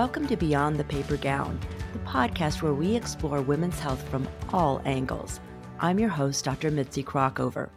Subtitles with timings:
[0.00, 1.60] Welcome to Beyond the Paper Gown,
[1.92, 5.40] the podcast where we explore women's health from all angles.
[5.78, 6.70] I'm your host, Dr.
[6.70, 7.68] Mitzi Krockover.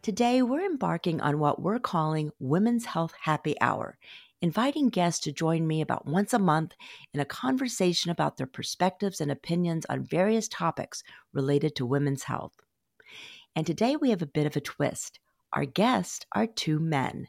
[0.00, 3.98] Today, we're embarking on what we're calling Women's Health Happy Hour,
[4.40, 6.72] inviting guests to join me about once a month
[7.12, 11.02] in a conversation about their perspectives and opinions on various topics
[11.34, 12.54] related to women's health.
[13.54, 15.20] And today we have a bit of a twist.
[15.52, 17.28] Our guests are two men.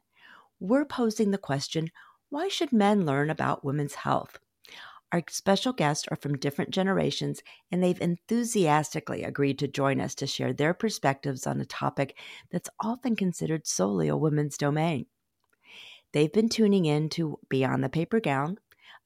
[0.62, 1.92] We're posing the question
[2.36, 4.40] why should men learn about women's health?
[5.14, 10.28] Our special guests are from different generations, and they've enthusiastically agreed to join us to
[10.28, 12.20] share their perspectives on a topic
[12.52, 15.06] that's often considered solely a women's domain.
[16.12, 18.58] They've been tuning in to Beyond the Paper Gown,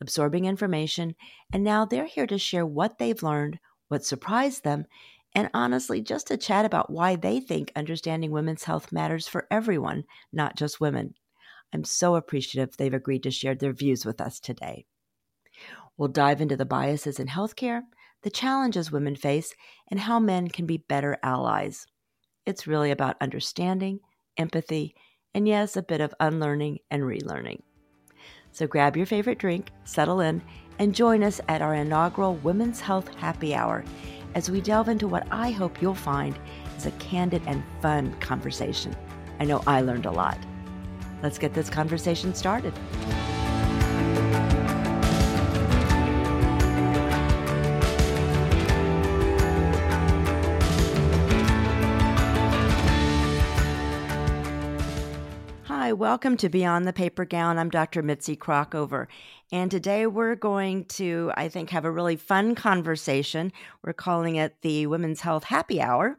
[0.02, 1.14] absorbing information,
[1.54, 4.88] and now they're here to share what they've learned, what surprised them,
[5.36, 10.06] and honestly, just to chat about why they think understanding women's health matters for everyone,
[10.34, 11.14] not just women.
[11.74, 14.86] I'm so appreciative they've agreed to share their views with us today.
[15.98, 17.82] We'll dive into the biases in healthcare,
[18.24, 19.54] the challenges women face,
[19.90, 21.86] and how men can be better allies.
[22.46, 24.00] It's really about understanding,
[24.38, 24.96] empathy,
[25.34, 27.62] and yes, a bit of unlearning and relearning.
[28.52, 30.42] So grab your favorite drink, settle in,
[30.80, 33.84] and join us at our inaugural Women's Health Happy Hour
[34.36, 36.38] as we delve into what I hope you'll find
[36.78, 38.96] is a candid and fun conversation.
[39.40, 40.38] I know I learned a lot.
[41.22, 42.74] Let's get this conversation started.
[55.66, 57.58] Hi, welcome to Beyond the Paper Gown.
[57.58, 58.02] I'm Dr.
[58.02, 59.08] Mitzi Krockover,
[59.52, 63.52] And today we're going to, I think, have a really fun conversation.
[63.84, 66.18] We're calling it the Women's Health Happy Hour.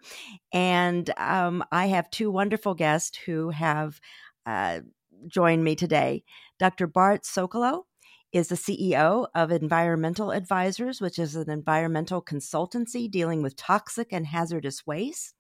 [0.53, 4.01] And um, I have two wonderful guests who have
[4.51, 4.81] uh,
[5.27, 6.25] joined me today.
[6.59, 6.87] Dr.
[6.87, 7.85] Bart Sokolow
[8.33, 14.27] is the CEO of Environmental Advisors, which is an environmental consultancy dealing with toxic and
[14.27, 15.35] hazardous waste.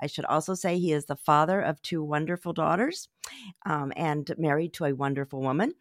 [0.00, 3.08] I should also say he is the father of two wonderful daughters
[3.66, 5.74] um, and married to a wonderful woman.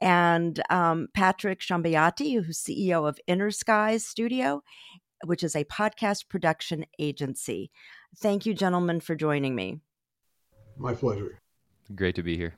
[0.00, 4.62] And um, Patrick Shambayati, who's CEO of Inner Skies Studio,
[5.24, 7.70] which is a podcast production agency.
[8.18, 9.80] Thank you, gentlemen, for joining me.
[10.76, 11.40] My pleasure.
[11.94, 12.54] Great to be here.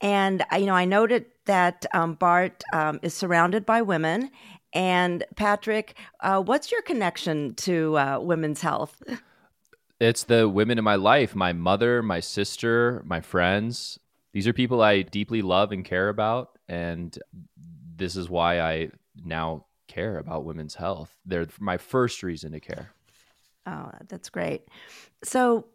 [0.00, 4.30] And you know, I noted that um, Bart um, is surrounded by women.
[4.72, 9.02] And Patrick, uh, what's your connection to uh, women's health?
[10.00, 13.98] It's the women in my life my mother, my sister, my friends.
[14.32, 16.58] These are people I deeply love and care about.
[16.68, 17.18] And
[17.96, 18.90] this is why I
[19.22, 21.14] now care about women's health.
[21.26, 22.92] They're my first reason to care.
[23.66, 24.62] Oh, that's great.
[25.22, 25.66] So,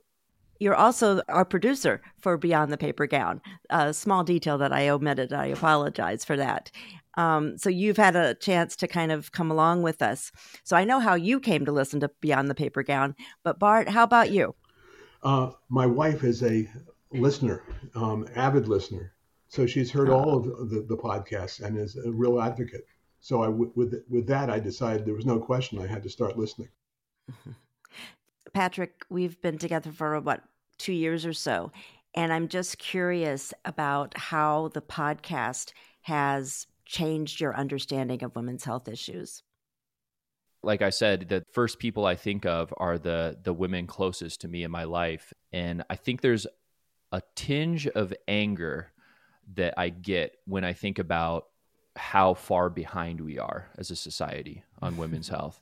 [0.59, 3.41] you're also our producer for Beyond the Paper Gown.
[3.69, 5.33] A small detail that I omitted.
[5.33, 6.71] I apologize for that.
[7.17, 10.31] Um, so you've had a chance to kind of come along with us.
[10.63, 13.15] So I know how you came to listen to Beyond the Paper Gown.
[13.44, 14.55] But Bart, how about you?
[15.23, 16.69] Uh, my wife is a
[17.11, 17.63] listener,
[17.95, 19.13] um, avid listener.
[19.47, 22.85] So she's heard all of the, the podcasts and is a real advocate.
[23.21, 26.38] So I, with with that, I decided there was no question I had to start
[26.38, 26.69] listening.
[28.55, 30.41] Patrick, we've been together for what
[30.79, 31.71] two years or so,
[32.16, 38.88] and I'm just curious about how the podcast has changed your understanding of women's health
[38.88, 39.44] issues
[40.65, 44.47] like I said, the first people I think of are the the women closest to
[44.47, 46.47] me in my life, and I think there's
[47.11, 48.91] a tinge of anger
[49.53, 51.45] that I get when I think about
[51.95, 55.61] how far behind we are as a society on women's health.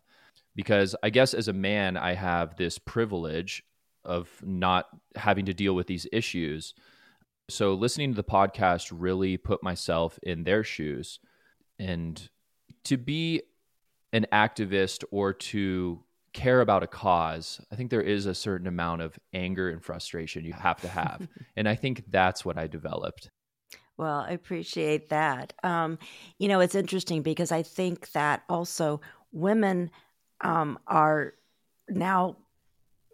[0.55, 3.63] Because I guess as a man, I have this privilege
[4.05, 6.73] of not having to deal with these issues.
[7.49, 11.19] So listening to the podcast really put myself in their shoes.
[11.79, 12.29] And
[12.85, 13.43] to be
[14.11, 16.03] an activist or to
[16.33, 20.45] care about a cause, I think there is a certain amount of anger and frustration
[20.45, 21.27] you have to have.
[21.55, 23.29] and I think that's what I developed.
[23.97, 25.53] Well, I appreciate that.
[25.63, 25.99] Um,
[26.39, 29.01] you know, it's interesting because I think that also
[29.31, 29.91] women
[30.43, 31.33] um, are
[31.89, 32.37] now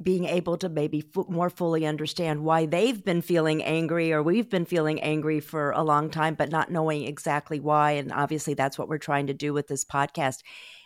[0.01, 4.49] being able to maybe f- more fully understand why they've been feeling angry or we've
[4.49, 7.91] been feeling angry for a long time, but not knowing exactly why.
[7.91, 10.37] And obviously, that's what we're trying to do with this podcast.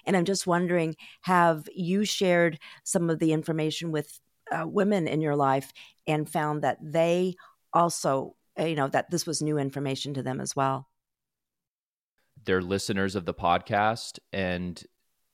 [0.06, 4.20] And I'm just wondering have you shared some of the information with
[4.52, 5.72] uh, women in your life
[6.08, 7.36] and found that they
[7.72, 10.90] also, uh, you know, that this was new information to them as well?
[12.46, 14.20] They're listeners of the podcast.
[14.34, 14.84] And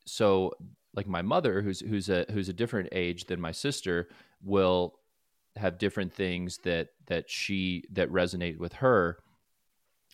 [0.06, 0.54] so
[0.94, 4.09] like my mother who's who's a who's a different age than my sister
[4.44, 5.00] will
[5.56, 9.19] have different things that that she that resonate with her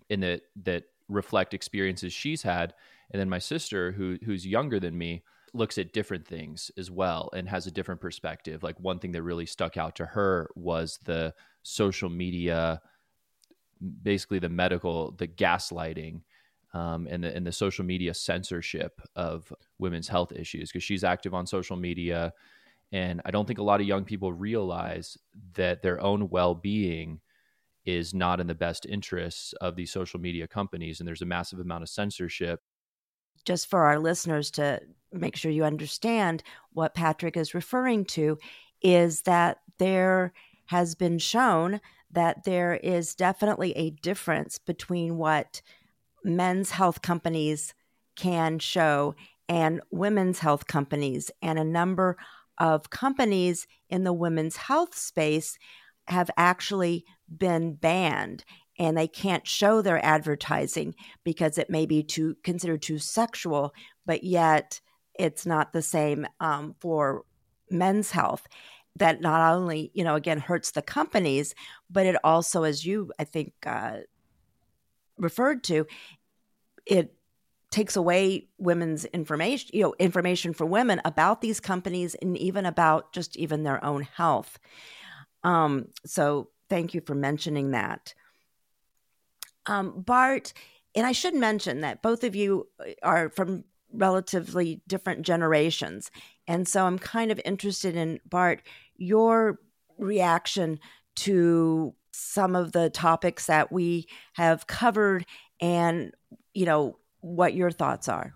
[0.10, 2.74] and that that reflect experiences she's had.
[3.12, 5.24] And then my sister, who who's younger than me,
[5.54, 8.63] looks at different things as well and has a different perspective.
[8.63, 11.33] Like one thing that really stuck out to her was the
[11.63, 12.81] social media,
[14.04, 16.22] basically the medical, the gaslighting.
[16.75, 21.33] Um, and the and the social media censorship of women's health issues because she's active
[21.33, 22.33] on social media,
[22.92, 25.18] and I don't think a lot of young people realize
[25.54, 27.22] that their own well being
[27.86, 31.60] is not in the best interests of these social media companies, and there's a massive
[31.60, 32.60] amount of censorship.
[33.45, 34.81] Just for our listeners to
[35.13, 36.44] make sure you understand
[36.74, 38.38] what Patrick is referring to
[38.81, 40.33] is that there
[40.66, 41.80] has been shown
[42.12, 45.62] that there is definitely a difference between what
[46.25, 47.74] men's health companies
[48.16, 49.16] can show
[49.48, 51.30] and women's health companies.
[51.42, 52.18] And a number
[52.57, 55.57] of companies in the women's health space
[56.07, 57.06] have actually
[57.38, 58.44] been banned
[58.77, 63.74] and they can't show their advertising because it may be too considered too sexual,
[64.06, 64.81] but yet
[65.18, 67.24] it's not the same um, for
[67.69, 68.48] men's health
[68.98, 71.56] that not only you know again hurts the companies
[71.89, 73.98] but it also as you i think uh,
[75.18, 75.86] referred to
[76.86, 77.14] it
[77.72, 83.12] takes away women's information you know information for women about these companies and even about
[83.12, 84.60] just even their own health
[85.44, 88.14] um, so thank you for mentioning that
[89.66, 90.54] um, bart
[90.96, 92.68] and i should mention that both of you
[93.04, 93.64] are from
[93.96, 96.12] relatively different generations.
[96.48, 98.62] And so I'm kind of interested in, Bart,
[98.98, 99.60] your
[99.98, 100.80] reaction
[101.18, 105.26] to some of the topics that we have covered
[105.60, 106.14] and,
[106.54, 108.34] you know, what your thoughts are.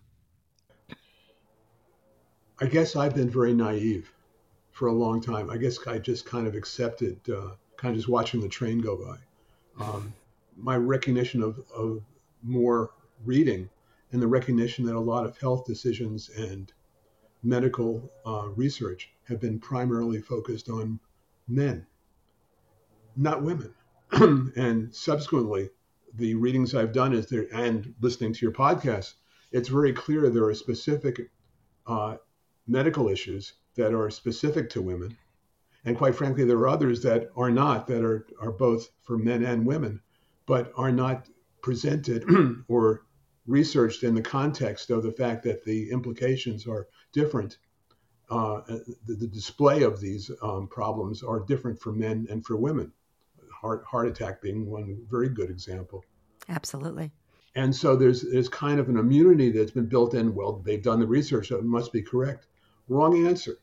[2.62, 4.12] I guess I've been very naive
[4.72, 5.50] for a long time.
[5.50, 8.98] I guess I just kind of accepted, uh, kind of just watching the train go
[8.98, 9.84] by.
[9.84, 10.14] Um,
[10.58, 12.02] my recognition of, of
[12.44, 12.92] more
[13.24, 13.70] reading
[14.12, 16.74] and the recognition that a lot of health decisions and
[17.44, 21.00] medical uh, research have been primarily focused on
[21.48, 21.86] men,
[23.16, 23.74] not women.
[24.12, 25.70] and subsequently,
[26.16, 29.14] the readings I've done is there, and listening to your podcast,
[29.52, 31.30] it's very clear there are specific
[31.86, 32.18] uh,
[32.68, 35.18] medical issues that are specific to women.
[35.86, 39.44] And quite frankly, there are others that are not, that are, are both for men
[39.44, 40.02] and women,
[40.46, 41.28] but are not
[41.62, 42.24] presented
[42.68, 43.06] or
[43.48, 47.58] researched in the context of the fact that the implications are different.
[48.30, 48.62] Uh,
[49.08, 52.92] the, the, display of these um, problems are different for men and for women.
[53.62, 56.04] Heart, heart attack being one very good example.
[56.48, 57.12] Absolutely.
[57.56, 60.34] And so there's there's kind of an immunity that's been built in.
[60.34, 62.48] Well, they've done the research, so it must be correct.
[62.88, 63.58] Wrong answer.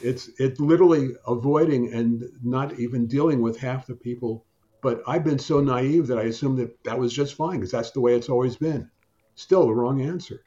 [0.00, 4.44] It's it's literally avoiding and not even dealing with half the people.
[4.82, 7.92] But I've been so naive that I assumed that that was just fine because that's
[7.92, 8.90] the way it's always been
[9.34, 10.42] still the wrong answer.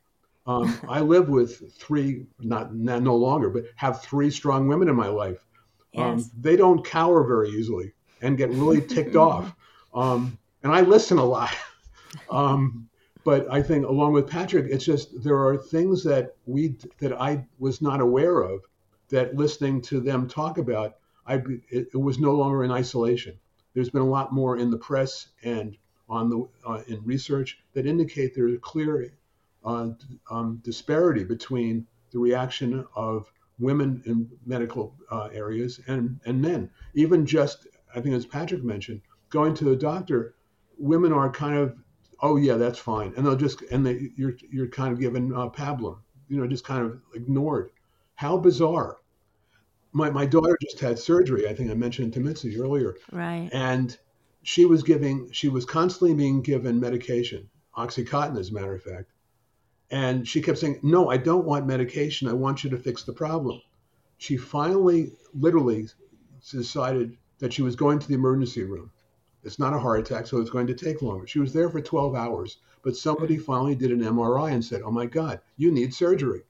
[0.47, 4.95] Um, I live with three, not, not, no longer, but have three strong women in
[4.95, 5.45] my life.
[5.95, 6.29] Um, yes.
[6.39, 7.93] They don't cower very easily
[8.25, 9.53] and get really ticked off.
[9.93, 11.55] Um, and I listen a lot.
[12.29, 12.87] Um,
[13.25, 17.45] but I think, along with Patrick, it's just there are things that we that I
[17.59, 18.61] was not aware of
[19.09, 20.95] that listening to them talk about,
[21.27, 21.35] I
[21.69, 23.37] it, it was no longer in isolation.
[23.73, 25.77] There's been a lot more in the press and
[26.07, 29.11] on the uh, in research that indicate there's a clear
[29.65, 29.89] uh,
[30.31, 33.29] um, disparity between the reaction of
[33.59, 36.69] women in medical uh, areas and, and men.
[36.93, 40.35] Even just, I think as Patrick mentioned, going to the doctor,
[40.77, 41.75] women are kind of,
[42.21, 45.49] oh yeah, that's fine, and they'll just and they you're you're kind of given uh,
[45.49, 47.71] pablum, you know, just kind of ignored.
[48.15, 48.97] How bizarre.
[49.91, 51.47] My, my daughter just had surgery.
[51.47, 52.97] I think I mentioned to Mitzi earlier.
[53.13, 53.49] Right.
[53.53, 53.97] And
[54.43, 59.11] she was giving, she was constantly being given medication, Oxycontin, as a matter of fact.
[59.91, 62.27] And she kept saying, No, I don't want medication.
[62.27, 63.61] I want you to fix the problem.
[64.17, 65.87] She finally, literally,
[66.51, 68.91] decided that she was going to the emergency room.
[69.43, 71.27] It's not a heart attack, so it's going to take longer.
[71.27, 74.91] She was there for 12 hours, but somebody finally did an MRI and said, Oh
[74.91, 76.43] my God, you need surgery.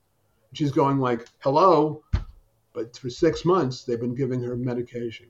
[0.54, 2.04] She's going like, Hello.
[2.74, 5.28] But for six months, they've been giving her medication.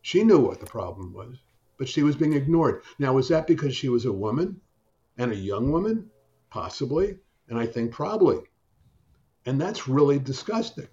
[0.00, 1.38] She knew what the problem was
[1.82, 2.84] but she was being ignored.
[3.00, 4.60] Now, was that because she was a woman
[5.18, 6.08] and a young woman?
[6.48, 7.18] Possibly.
[7.48, 8.38] And I think probably.
[9.46, 10.86] And that's really disgusting.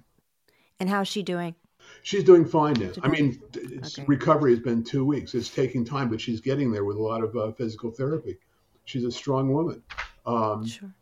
[0.80, 1.54] And how's she doing?
[2.04, 2.92] She's doing fine now.
[3.04, 4.06] I mean, okay.
[4.08, 5.36] recovery has been two weeks.
[5.36, 8.38] It's taking time, but she's getting there with a lot of uh, physical therapy.
[8.86, 9.84] She's a strong woman.
[10.26, 10.94] Um, sure.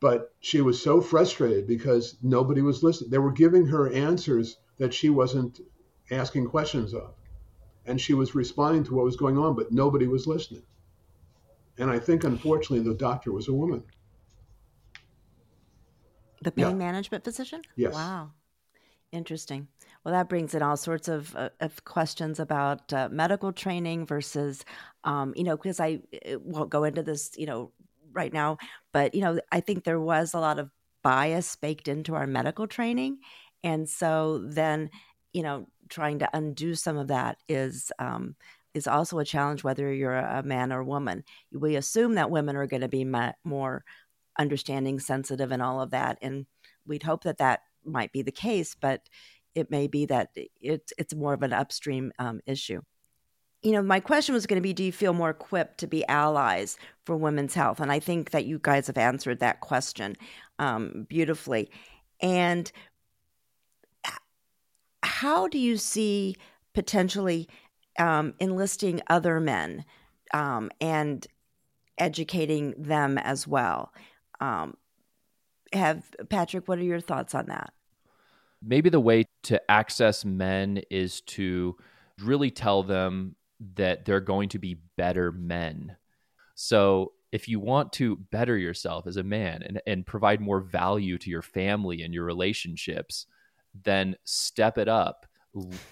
[0.00, 3.10] But she was so frustrated because nobody was listening.
[3.10, 5.60] They were giving her answers that she wasn't
[6.10, 7.14] asking questions of
[7.86, 10.62] and she was responding to what was going on, but nobody was listening.
[11.78, 13.84] And I think, unfortunately, the doctor was a woman.
[16.42, 16.74] The pain yeah.
[16.74, 17.62] management physician?
[17.76, 17.94] Yes.
[17.94, 18.32] Wow.
[19.12, 19.68] Interesting.
[20.06, 24.64] Well, that brings in all sorts of, uh, of questions about uh, medical training versus,
[25.02, 25.98] um, you know, because I
[26.44, 27.72] won't go into this, you know,
[28.12, 28.58] right now,
[28.92, 30.70] but, you know, I think there was a lot of
[31.02, 33.18] bias baked into our medical training.
[33.64, 34.90] And so then,
[35.32, 38.36] you know, trying to undo some of that is um,
[38.74, 41.24] is also a challenge, whether you're a man or a woman.
[41.50, 43.04] We assume that women are going to be
[43.42, 43.84] more
[44.38, 46.46] understanding, sensitive, and all of that, and
[46.86, 49.08] we'd hope that that might be the case, but
[49.56, 52.82] it may be that it's it's more of an upstream um, issue.
[53.62, 56.06] You know, my question was going to be: Do you feel more equipped to be
[56.06, 57.80] allies for women's health?
[57.80, 60.14] And I think that you guys have answered that question
[60.58, 61.70] um, beautifully.
[62.20, 62.70] And
[65.02, 66.36] how do you see
[66.74, 67.48] potentially
[67.98, 69.84] um, enlisting other men
[70.34, 71.26] um, and
[71.96, 73.92] educating them as well?
[74.40, 74.76] Um,
[75.72, 77.72] have Patrick, what are your thoughts on that?
[78.62, 81.76] Maybe the way to access men is to
[82.22, 83.36] really tell them
[83.74, 85.96] that they're going to be better men.
[86.54, 91.18] So if you want to better yourself as a man and, and provide more value
[91.18, 93.26] to your family and your relationships,
[93.84, 95.26] then step it up,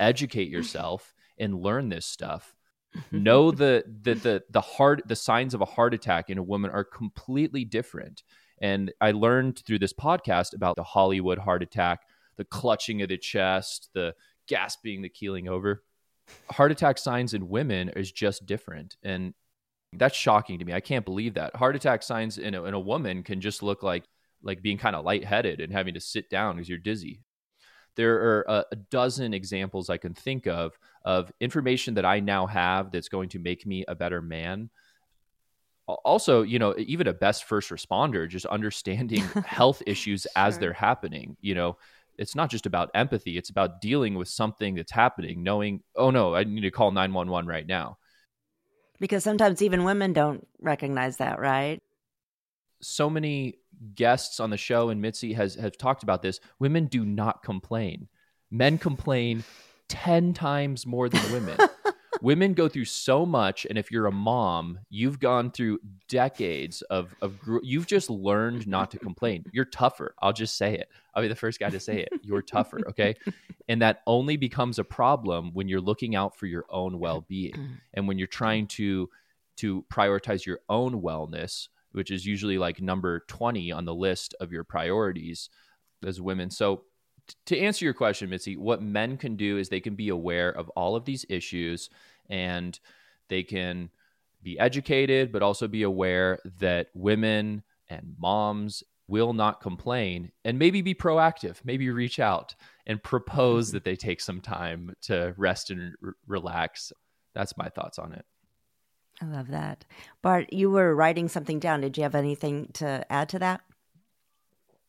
[0.01, 2.55] educate yourself, and learn this stuff.
[3.11, 6.71] know the, the the the heart the signs of a heart attack in a woman
[6.71, 8.23] are completely different.
[8.61, 12.03] And I learned through this podcast about the Hollywood heart attack,
[12.37, 14.15] the clutching of the chest, the
[14.47, 15.83] gasping, the keeling over.
[16.51, 18.97] Heart attack signs in women is just different.
[19.03, 19.35] And
[19.93, 20.73] that's shocking to me.
[20.73, 21.57] I can't believe that.
[21.57, 24.05] Heart attack signs in a, in a woman can just look like
[24.43, 27.21] like being kind of lightheaded and having to sit down because you're dizzy.
[27.97, 32.47] There are a, a dozen examples I can think of of information that I now
[32.47, 34.71] have that's going to make me a better man.
[35.87, 40.31] Also, you know, even a best first responder, just understanding health issues sure.
[40.35, 41.37] as they're happening.
[41.41, 41.79] You know,
[42.19, 46.35] it's not just about empathy; it's about dealing with something that's happening, knowing, oh no,
[46.35, 47.99] I need to call nine one one right now
[49.01, 51.81] because sometimes even women don't recognize that, right?
[52.81, 53.59] So many
[53.95, 56.41] guests on the show and Mitzi has have talked about this.
[56.59, 58.09] Women do not complain.
[58.51, 59.45] Men complain
[59.89, 61.59] 10 times more than women.
[62.25, 65.79] women go through so much and if you're a mom you've gone through
[66.09, 69.45] decades of of you've just learned not to complain.
[69.53, 70.89] You're tougher i'll just say it.
[71.15, 72.09] I'll be the first guy to say it.
[72.23, 73.15] You're tougher okay?
[73.69, 78.09] And that only becomes a problem when you're looking out for your own well-being and
[78.09, 79.11] when you're trying to
[79.59, 84.51] to prioritize your own wellness which is usually like number 20 on the list of
[84.51, 85.49] your priorities
[86.05, 86.51] as women.
[86.51, 86.83] So
[87.47, 90.69] to answer your question, Mitzi, what men can do is they can be aware of
[90.71, 91.89] all of these issues
[92.29, 92.79] and
[93.29, 93.91] they can
[94.43, 100.81] be educated, but also be aware that women and moms will not complain and maybe
[100.83, 102.55] be proactive, maybe reach out
[102.87, 106.93] and propose that they take some time to rest and r- relax.
[107.35, 108.25] That's my thoughts on it.
[109.21, 109.85] I love that.
[110.23, 111.83] Bart, you were writing something down.
[111.83, 113.61] Did you have anything to add to that?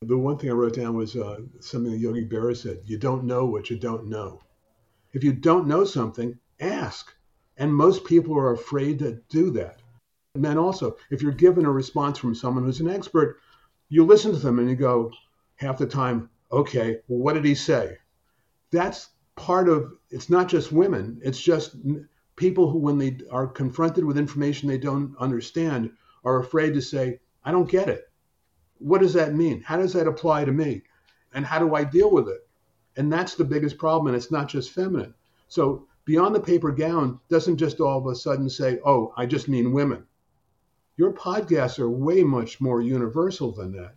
[0.01, 3.23] The one thing I wrote down was uh, something that Yogi Berra said You don't
[3.23, 4.41] know what you don't know.
[5.13, 7.13] If you don't know something, ask.
[7.57, 9.79] And most people are afraid to do that.
[10.35, 13.39] And then also, if you're given a response from someone who's an expert,
[13.89, 15.11] you listen to them and you go,
[15.55, 17.97] half the time, okay, well, what did he say?
[18.71, 21.75] That's part of it's not just women, it's just
[22.35, 25.91] people who, when they are confronted with information they don't understand,
[26.23, 28.09] are afraid to say, I don't get it.
[28.79, 29.61] What does that mean?
[29.61, 30.83] How does that apply to me?
[31.33, 32.47] And how do I deal with it?
[32.97, 34.07] And that's the biggest problem.
[34.07, 35.13] And it's not just feminine.
[35.47, 39.49] So Beyond the Paper Gown doesn't just all of a sudden say, oh, I just
[39.49, 40.05] mean women.
[40.97, 43.95] Your podcasts are way much more universal than that.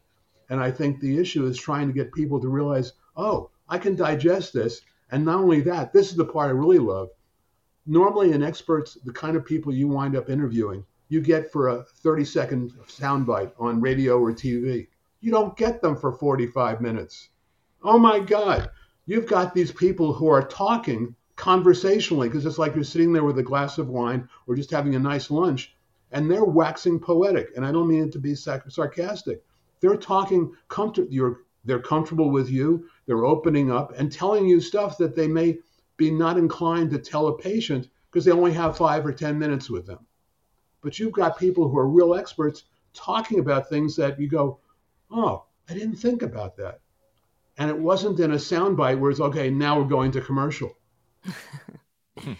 [0.48, 3.94] And I think the issue is trying to get people to realize, oh, I can
[3.94, 4.80] digest this.
[5.10, 7.10] And not only that, this is the part I really love.
[7.86, 11.84] Normally, in experts, the kind of people you wind up interviewing, you get for a
[11.84, 14.88] 30 second soundbite on radio or TV.
[15.20, 17.28] You don't get them for 45 minutes.
[17.82, 18.70] Oh my God,
[19.04, 23.38] you've got these people who are talking conversationally, because it's like you're sitting there with
[23.38, 25.74] a glass of wine or just having a nice lunch,
[26.10, 27.50] and they're waxing poetic.
[27.54, 29.42] And I don't mean it to be sarcastic.
[29.80, 31.06] They're talking comfort.
[31.10, 32.88] You're they're comfortable with you.
[33.06, 35.58] They're opening up and telling you stuff that they may
[35.96, 39.70] be not inclined to tell a patient because they only have five or ten minutes
[39.70, 40.00] with them.
[40.82, 42.64] But you've got people who are real experts
[42.94, 44.58] talking about things that you go,
[45.10, 46.80] oh, I didn't think about that.
[47.58, 50.74] And it wasn't in a soundbite where it's okay, now we're going to commercial.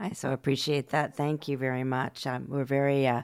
[0.00, 1.16] I so appreciate that.
[1.16, 2.26] Thank you very much.
[2.26, 3.22] Um, we're very uh,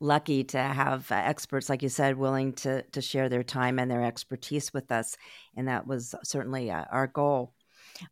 [0.00, 3.90] lucky to have uh, experts, like you said, willing to to share their time and
[3.90, 5.16] their expertise with us,
[5.56, 7.52] and that was certainly uh, our goal.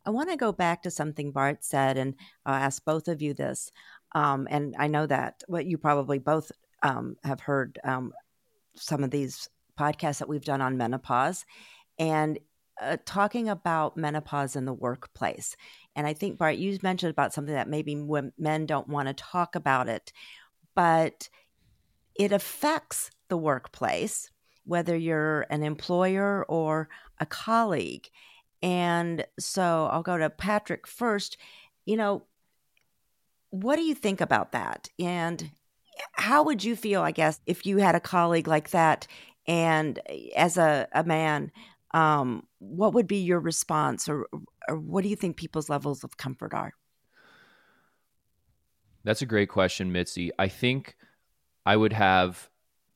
[0.05, 3.71] I want to go back to something Bart said and ask both of you this.
[4.13, 8.13] Um, and I know that what you probably both um, have heard um,
[8.75, 11.45] some of these podcasts that we've done on menopause
[11.99, 12.39] and
[12.81, 15.55] uh, talking about menopause in the workplace.
[15.95, 17.95] And I think, Bart, you mentioned about something that maybe
[18.37, 20.11] men don't want to talk about it,
[20.75, 21.29] but
[22.15, 24.29] it affects the workplace,
[24.65, 28.09] whether you're an employer or a colleague.
[28.61, 31.37] And so I'll go to Patrick first.
[31.85, 32.23] You know,
[33.49, 34.89] what do you think about that?
[34.99, 35.51] And
[36.13, 39.07] how would you feel, I guess, if you had a colleague like that
[39.47, 41.51] and eh, as a, a man,
[41.93, 44.27] um, what would be your response or,
[44.67, 46.73] or what do you think people's levels of comfort are?
[49.03, 50.31] That's a great question, Mitzi.
[50.39, 50.95] I think
[51.65, 52.49] I would have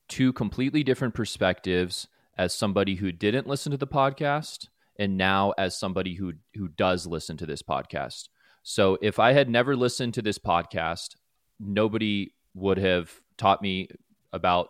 [0.08, 4.67] two completely different perspectives as somebody who didn't listen to the podcast
[4.98, 8.29] and now as somebody who who does listen to this podcast.
[8.63, 11.15] So if I had never listened to this podcast,
[11.60, 13.89] nobody would have taught me
[14.34, 14.69] about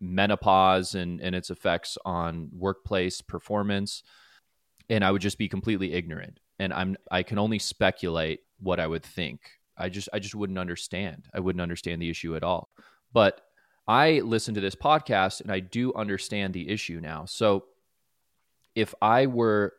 [0.00, 4.02] menopause and, and its effects on workplace performance.
[4.88, 6.40] And I would just be completely ignorant.
[6.58, 9.40] And I'm I can only speculate what I would think.
[9.76, 11.28] I just I just wouldn't understand.
[11.34, 12.70] I wouldn't understand the issue at all.
[13.12, 13.40] But
[13.88, 17.24] I listen to this podcast and I do understand the issue now.
[17.24, 17.66] So
[18.74, 19.74] if I were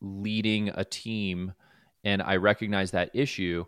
[0.00, 1.54] leading a team
[2.02, 3.64] and I recognize that issue,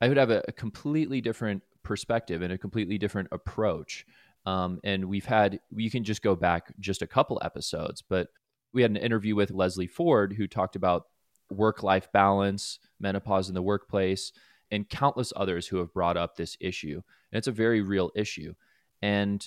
[0.00, 4.06] I would have a, a completely different perspective and a completely different approach.
[4.48, 8.28] Um, and we've had, you can just go back just a couple episodes, but
[8.72, 11.04] we had an interview with Leslie Ford who talked about
[11.50, 14.32] work life balance, menopause in the workplace,
[14.70, 17.02] and countless others who have brought up this issue.
[17.30, 18.54] And it's a very real issue.
[19.02, 19.46] And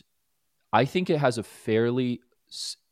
[0.71, 2.21] I think it has a fairly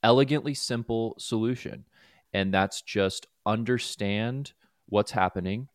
[0.01, 1.85] elegantly simple solution.
[2.33, 4.53] And that's just understand
[4.87, 5.67] what's happening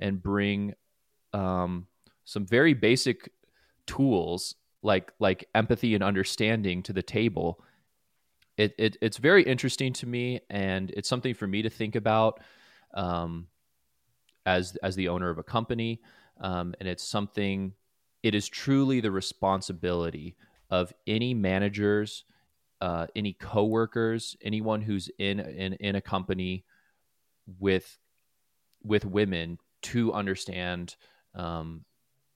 [0.00, 0.72] and bring
[1.34, 1.86] um,
[2.24, 3.30] some very basic
[3.86, 7.62] tools like like empathy and understanding to the table.
[8.56, 12.40] It, it it's very interesting to me, and it's something for me to think about
[12.94, 13.46] um,
[14.44, 16.00] as as the owner of a company,
[16.40, 17.72] um, and it's something.
[18.22, 20.36] It is truly the responsibility
[20.70, 22.24] of any managers
[22.82, 26.64] uh, any coworkers, anyone who's in, in in a company
[27.60, 27.96] with
[28.82, 30.96] with women to understand
[31.36, 31.84] um,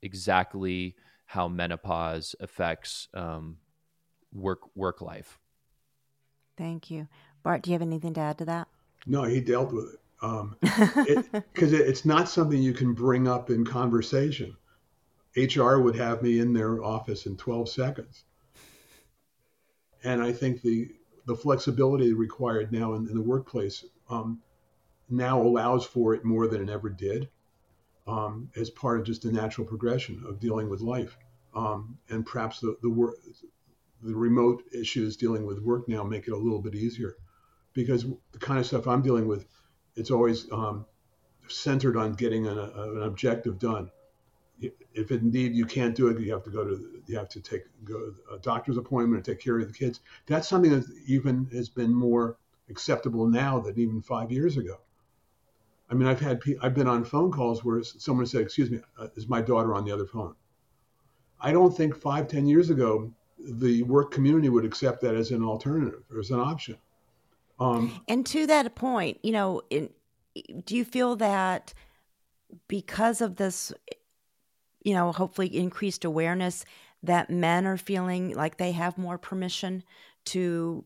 [0.03, 0.95] exactly
[1.27, 3.59] how menopause affects um,
[4.33, 5.39] work work life.
[6.57, 7.09] Thank you,
[7.43, 7.63] Bart.
[7.63, 8.69] Do you have anything to add to that?
[9.07, 10.57] No, he dealt with it because um,
[11.75, 14.57] it, it's not something you can bring up in conversation.
[15.37, 18.25] HR would have me in their office in 12 seconds
[20.07, 20.89] and I think the
[21.27, 24.41] the flexibility required now in, in the workplace um,
[25.11, 27.29] now allows for it more than it ever did,
[28.07, 31.17] um, as part of just the natural progression of dealing with life.
[31.55, 33.17] Um, and perhaps the the work,
[34.03, 37.17] the remote issues dealing with work now make it a little bit easier,
[37.73, 39.47] because the kind of stuff I'm dealing with,
[39.97, 40.87] it's always um,
[41.49, 43.91] centered on getting an, a, an objective done
[44.95, 47.63] if indeed you can't do it, you have to go to you have to take
[47.85, 50.01] go a doctor's appointment and take care of the kids.
[50.27, 52.39] That's something that even has been more
[52.71, 54.81] acceptable now than even five years ago.
[55.89, 59.09] I mean, I've had I've been on phone calls where someone said, "Excuse me, uh,
[59.15, 60.35] is my daughter on the other phone?"
[61.41, 65.45] I don't think five ten years ago the work community would accept that as an
[65.45, 66.77] alternative or as an option.
[67.61, 69.91] Um, and to that point, you know, in,
[70.65, 71.73] do you feel that
[72.69, 73.73] because of this
[74.87, 76.65] you know, hopefully increased awareness
[77.03, 79.83] that men are feeling like they have more permission
[80.27, 80.85] to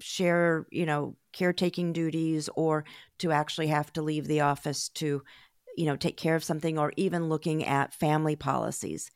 [0.00, 2.84] share, you know, caretaking duties or
[3.18, 5.22] to actually have to leave the office to,
[5.76, 9.10] you know, take care of something or even looking at family policies.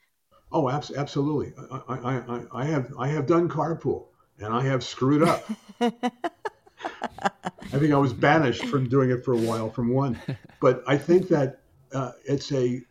[0.53, 1.53] Oh, absolutely.
[1.71, 4.07] I, I, I, I have I have done carpool
[4.39, 5.51] and I have screwed up.
[5.81, 10.21] I think I was banished from doing it for a while from one,
[10.61, 12.83] but I think that uh, it's a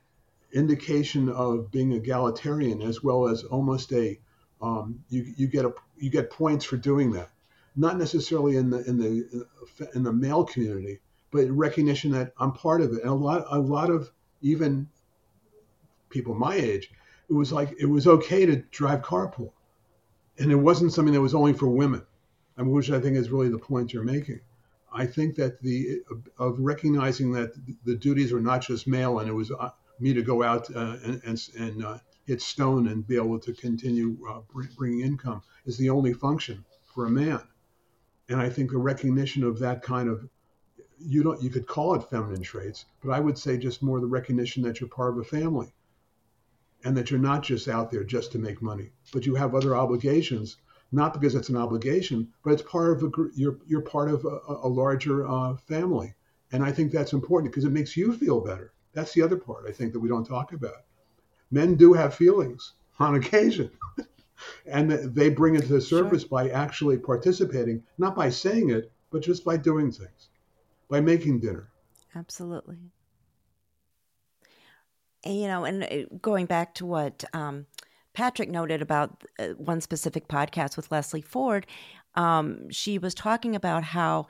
[0.53, 4.19] indication of being egalitarian as well as almost a
[4.62, 7.29] um, you, you get a you get points for doing that
[7.75, 9.47] not necessarily in the in the
[9.95, 10.99] in the male community
[11.31, 13.01] but recognition that I'm part of it.
[13.01, 14.88] And a lot a lot of even
[16.09, 16.91] people my age
[17.29, 19.51] it was like it was okay to drive carpool.
[20.38, 22.05] And it wasn't something that was only for women
[22.57, 24.39] which I think is really the point you're making.
[24.91, 26.01] I think that the
[26.38, 30.21] of recognizing that the duties were not just male and it was uh, me to
[30.21, 34.41] go out uh, and and, and uh, hit stone and be able to continue uh,
[34.77, 37.41] bringing income is the only function for a man.
[38.29, 40.27] And I think the recognition of that kind of
[40.99, 44.07] you don't you could call it feminine traits, but I would say just more the
[44.07, 45.73] recognition that you're part of a family
[46.83, 49.75] and that you're not just out there just to make money, but you have other
[49.75, 50.57] obligations.
[50.91, 54.39] Not because it's an obligation, but it's part of a you're you're part of a,
[54.47, 56.13] a larger uh, family,
[56.51, 58.73] and I think that's important because it makes you feel better.
[58.93, 60.86] That's the other part I think that we don't talk about.
[61.49, 63.71] Men do have feelings on occasion,
[64.65, 66.29] and they bring it to the surface sure.
[66.29, 70.29] by actually participating, not by saying it, but just by doing things,
[70.89, 71.69] by making dinner.
[72.15, 72.77] Absolutely
[75.25, 77.65] you know, and uh, going back to what um,
[78.13, 81.65] Patrick noted about uh, one specific podcast with Leslie Ford,
[82.15, 84.27] um, she was talking about how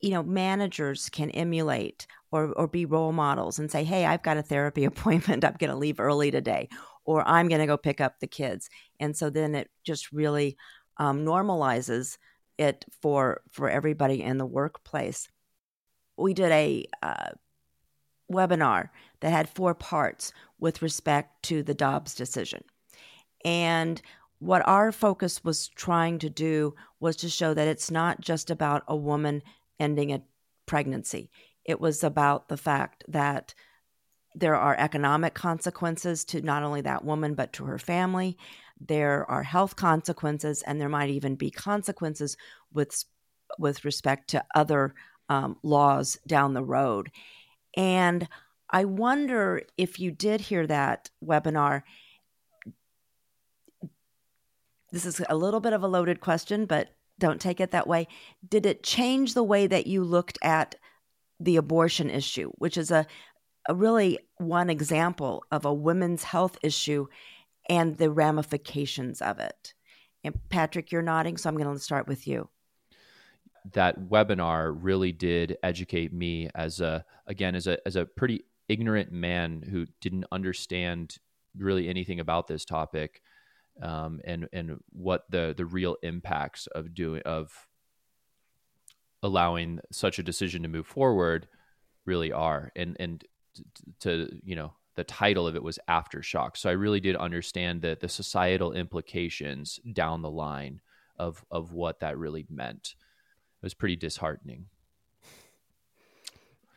[0.00, 4.36] you know managers can emulate or or be role models and say, "Hey, I've got
[4.36, 5.44] a therapy appointment.
[5.44, 6.68] I'm going to leave early today."
[7.04, 10.56] Or I'm going to go pick up the kids, and so then it just really
[10.98, 12.18] um, normalizes
[12.58, 15.28] it for for everybody in the workplace.
[16.16, 17.30] We did a uh,
[18.30, 22.62] webinar that had four parts with respect to the Dobbs decision.
[23.44, 24.00] And
[24.38, 28.82] what our focus was trying to do was to show that it's not just about
[28.88, 29.42] a woman
[29.78, 30.22] ending a
[30.66, 31.30] pregnancy.
[31.64, 33.54] It was about the fact that
[34.34, 38.36] there are economic consequences to not only that woman, but to her family.
[38.80, 42.36] There are health consequences, and there might even be consequences
[42.72, 43.04] with,
[43.58, 44.94] with respect to other
[45.28, 47.10] um, laws down the road.
[47.76, 48.28] And
[48.70, 51.82] I wonder if you did hear that webinar.
[54.90, 58.08] This is a little bit of a loaded question, but don't take it that way.
[58.46, 60.74] Did it change the way that you looked at
[61.38, 63.06] the abortion issue, which is a, a
[63.70, 67.06] really one example of a women's health issue
[67.68, 69.74] and the ramifications of it?
[70.24, 72.48] And Patrick, you're nodding, so I'm going to start with you
[73.74, 79.12] that webinar really did educate me as a again as a as a pretty ignorant
[79.12, 81.18] man who didn't understand
[81.56, 83.22] really anything about this topic
[83.82, 87.68] um, and and what the the real impacts of doing of
[89.22, 91.46] allowing such a decision to move forward
[92.04, 93.24] really are and and
[94.00, 98.00] to you know the title of it was aftershock so i really did understand that
[98.00, 100.80] the societal implications down the line
[101.16, 102.94] of of what that really meant
[103.62, 104.66] it was pretty disheartening.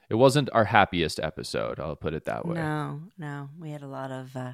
[0.08, 2.54] It wasn't our happiest episode, I'll put it that way.
[2.54, 3.50] No, no.
[3.60, 4.54] We had a lot of uh,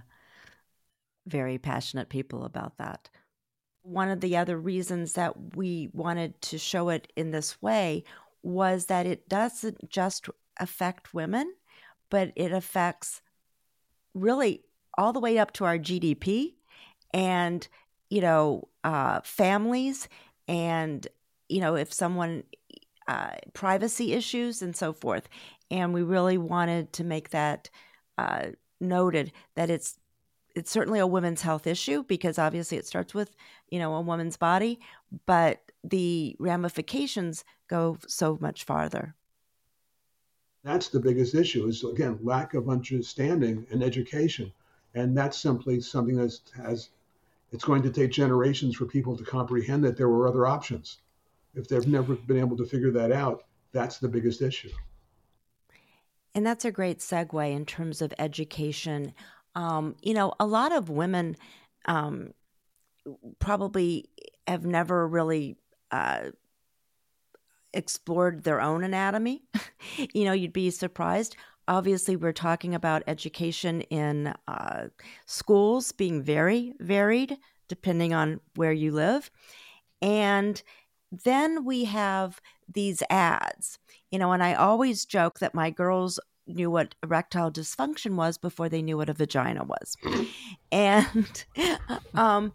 [1.28, 3.10] very passionate people about that.
[3.84, 8.06] One of the other reasons that we wanted to show it in this way
[8.44, 11.54] was that it doesn't just affect women,
[12.12, 13.24] but it affects
[14.14, 14.62] really
[14.96, 16.54] all the way up to our GDP
[17.12, 17.68] and,
[18.12, 20.08] you know, uh, families
[20.48, 21.08] and
[21.52, 22.44] you know, if someone,
[23.08, 25.28] uh, privacy issues and so forth.
[25.70, 27.70] And we really wanted to make that
[28.18, 28.48] uh,
[28.80, 29.98] noted that it's
[30.54, 33.36] it's certainly a women's health issue because obviously it starts with
[33.70, 34.80] you know a woman's body,
[35.26, 39.16] but the ramifications go so much farther.
[40.64, 44.52] That's the biggest issue is again lack of understanding and education,
[44.94, 46.90] and that's simply something that has
[47.52, 51.00] it's going to take generations for people to comprehend that there were other options
[51.56, 54.72] if they've never been able to figure that out, that's the biggest issue.
[56.34, 59.14] And that's a great segue in terms of education.
[59.56, 61.36] Um, you know, a lot of women
[61.86, 62.34] um,
[63.40, 64.10] probably
[64.48, 65.58] have never really
[65.92, 66.30] uh,
[67.74, 69.44] explored their own anatomy.
[70.14, 71.36] you know, you'd be surprised.
[71.68, 74.88] Obviously, we're talking about education in uh,
[75.26, 79.32] schools being very varied depending on where you live.
[80.02, 80.62] And
[81.12, 83.80] then we have these ads,
[84.12, 88.70] you know, and I always joke that my girls knew what erectile dysfunction was before
[88.70, 89.98] they knew what a vagina was.
[90.74, 91.44] And
[92.14, 92.54] um,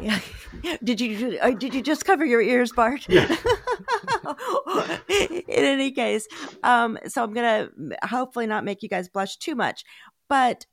[0.00, 0.20] yeah.
[0.84, 3.06] did you uh, did you just cover your ears, Bart?
[3.10, 3.28] Yeah.
[5.10, 6.26] In any case,
[6.62, 7.68] um, so I'm gonna
[8.04, 9.84] hopefully not make you guys blush too much,
[10.30, 10.64] but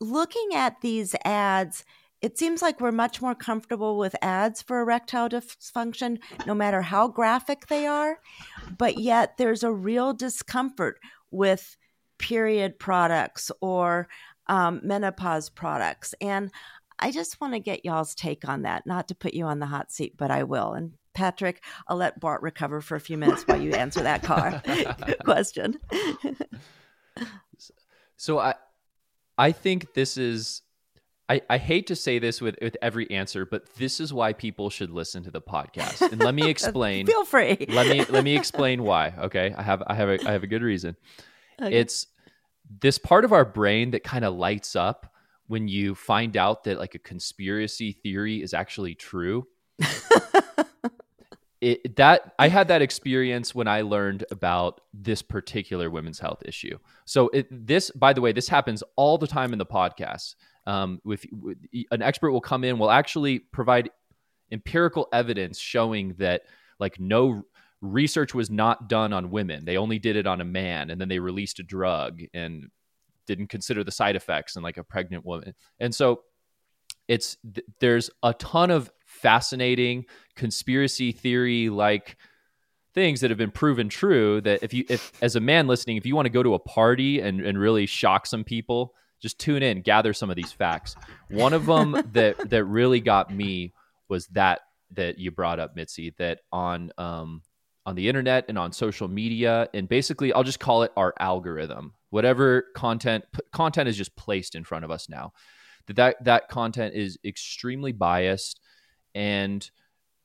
[0.00, 1.84] looking at these ads
[2.22, 7.08] it seems like we're much more comfortable with ads for erectile dysfunction, no matter how
[7.08, 8.20] graphic they are.
[8.78, 10.98] But yet there's a real discomfort
[11.30, 11.76] with
[12.18, 14.08] period products or
[14.46, 16.14] um, menopause products.
[16.20, 16.50] And
[16.98, 19.66] I just want to get y'all's take on that, not to put you on the
[19.66, 20.72] hot seat, but I will.
[20.72, 24.62] And Patrick, I'll let Bart recover for a few minutes while you answer that car
[25.24, 25.78] question.
[28.16, 28.54] so I
[29.38, 30.62] I think this is
[31.28, 34.70] I, I hate to say this with, with every answer, but this is why people
[34.70, 36.12] should listen to the podcast.
[36.12, 37.06] And let me explain.
[37.06, 37.66] Feel free.
[37.68, 39.12] let me let me explain why.
[39.18, 40.96] Okay, I have I have a, I have a good reason.
[41.60, 41.76] Okay.
[41.76, 42.06] It's
[42.80, 45.12] this part of our brain that kind of lights up
[45.48, 49.46] when you find out that like a conspiracy theory is actually true.
[51.60, 56.78] it, that I had that experience when I learned about this particular women's health issue.
[57.04, 60.34] So it, this, by the way, this happens all the time in the podcast.
[60.66, 61.58] Um, with, with
[61.90, 63.90] an expert will come in, will actually provide
[64.50, 66.42] empirical evidence showing that
[66.80, 67.42] like no
[67.80, 69.64] research was not done on women.
[69.64, 72.70] They only did it on a man, and then they released a drug and
[73.26, 75.54] didn't consider the side effects in like a pregnant woman.
[75.80, 76.22] And so
[77.08, 77.36] it's
[77.80, 82.16] there's a ton of fascinating conspiracy theory like
[82.94, 86.06] things that have been proven true that if you if as a man listening if
[86.06, 89.62] you want to go to a party and, and really shock some people just tune
[89.62, 90.96] in gather some of these facts.
[91.30, 93.72] One of them that that really got me
[94.08, 94.60] was that
[94.92, 97.42] that you brought up mitzi that on um
[97.84, 101.94] on the internet and on social media and basically i'll just call it our algorithm.
[102.10, 105.32] Whatever content content is just placed in front of us now.
[105.86, 108.60] That that, that content is extremely biased
[109.14, 109.68] and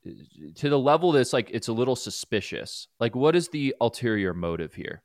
[0.06, 0.10] uh,
[0.56, 2.88] to the level that's like it's a little suspicious.
[3.00, 5.02] Like what is the ulterior motive here?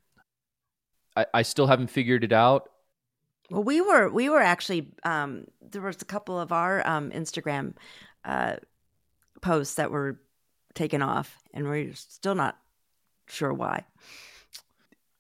[1.16, 2.70] I, I still haven't figured it out
[3.50, 7.74] well we were we were actually um there was a couple of our um instagram
[8.26, 8.56] uh
[9.42, 10.20] posts that were
[10.74, 12.58] taken off and we're still not
[13.28, 13.84] sure why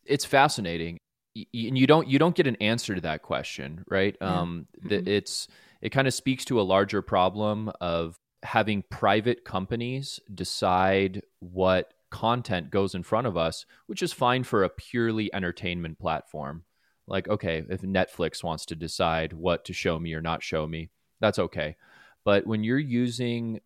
[0.05, 0.97] it's fascinating
[1.35, 4.41] and you don't you don't get an answer to that question right yeah.
[4.41, 5.07] um mm-hmm.
[5.07, 5.47] it's
[5.81, 12.69] it kind of speaks to a larger problem of having private companies decide what content
[12.69, 16.63] goes in front of us, which is fine for a purely entertainment platform.
[17.07, 20.89] Like, okay, if Netflix wants to decide what to show me or not show me,
[21.19, 21.75] that's okay.
[22.23, 23.61] But when you're using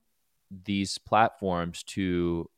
[0.65, 2.49] these platforms to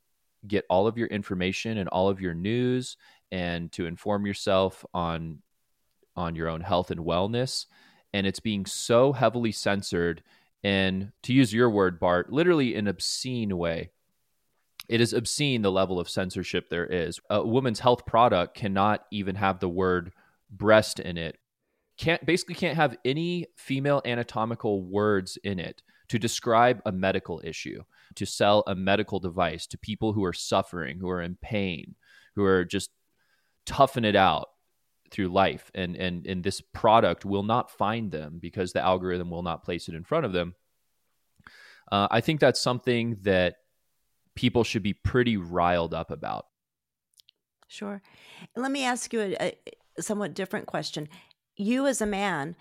[0.45, 2.97] get all of your information and all of your news
[3.31, 5.39] and to inform yourself on
[6.15, 7.65] on your own health and wellness
[8.13, 10.21] and it's being so heavily censored
[10.63, 13.89] and to use your word, Bart, literally in an obscene way.
[14.87, 17.19] It is obscene the level of censorship there is.
[17.29, 20.13] A woman's health product cannot even have the word
[20.57, 21.37] breast in it.
[21.97, 27.83] Can't basically can't have any female anatomical words in it to describe a medical issue,
[28.15, 31.95] to sell a medical device to people who are suffering, who are in pain,
[32.35, 32.89] who are just
[33.65, 34.47] toughing it out
[35.11, 35.71] through life.
[35.75, 39.87] And and and this product will not find them because the algorithm will not place
[39.87, 40.55] it in front of them.
[41.91, 43.57] Uh, i think that's something that
[44.35, 46.47] people should be pretty riled up about.
[47.67, 48.01] Sure.
[48.55, 49.57] Let me ask you a, a
[49.99, 51.07] somewhat different question
[51.55, 52.55] you as a man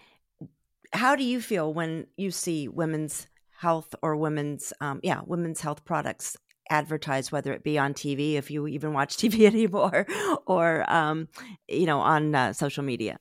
[0.92, 3.26] how do you feel when you see women's
[3.58, 6.36] health or women's um, yeah women's health products
[6.72, 10.06] advertised, whether it be on TV, if you even watch TV anymore,
[10.46, 11.28] or um,
[11.68, 13.18] you know, on uh, social media.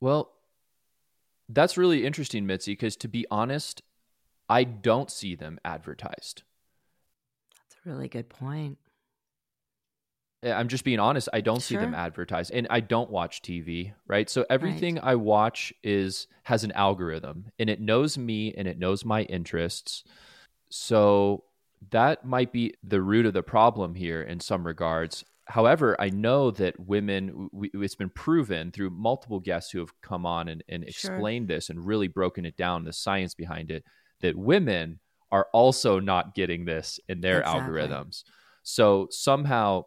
[0.00, 0.32] Well,
[1.48, 3.82] that's really interesting, Mitzi, because to be honest,
[4.48, 6.42] I don't see them advertised.
[7.56, 8.78] That's a really good point.
[10.42, 11.28] I'm just being honest.
[11.32, 11.62] I don't sure.
[11.62, 14.30] see them advertised, and I don't watch TV, right?
[14.30, 15.04] So everything right.
[15.04, 20.04] I watch is has an algorithm, and it knows me and it knows my interests.
[20.70, 21.44] So
[21.90, 25.24] that might be the root of the problem here in some regards.
[25.46, 30.26] However, I know that women, we, it's been proven through multiple guests who have come
[30.26, 31.56] on and, and explained sure.
[31.56, 33.82] this and really broken it down, the science behind it,
[34.20, 35.00] that women
[35.32, 37.62] are also not getting this in their exactly.
[37.62, 38.24] algorithms.
[38.62, 39.84] So somehow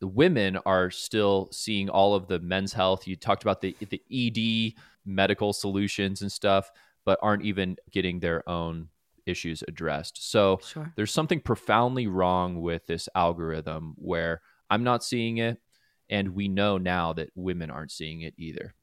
[0.00, 3.06] the women are still seeing all of the men's health.
[3.06, 6.70] You talked about the, the ED medical solutions and stuff,
[7.04, 8.88] but aren't even getting their own
[9.24, 10.30] issues addressed.
[10.30, 10.92] So sure.
[10.96, 15.60] there's something profoundly wrong with this algorithm where I'm not seeing it,
[16.08, 18.74] and we know now that women aren't seeing it either.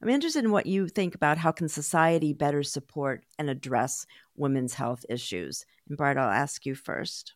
[0.00, 4.06] I'm interested in what you think about how can society better support and address
[4.36, 5.64] women's health issues.
[5.88, 7.34] And Bart, I'll ask you first.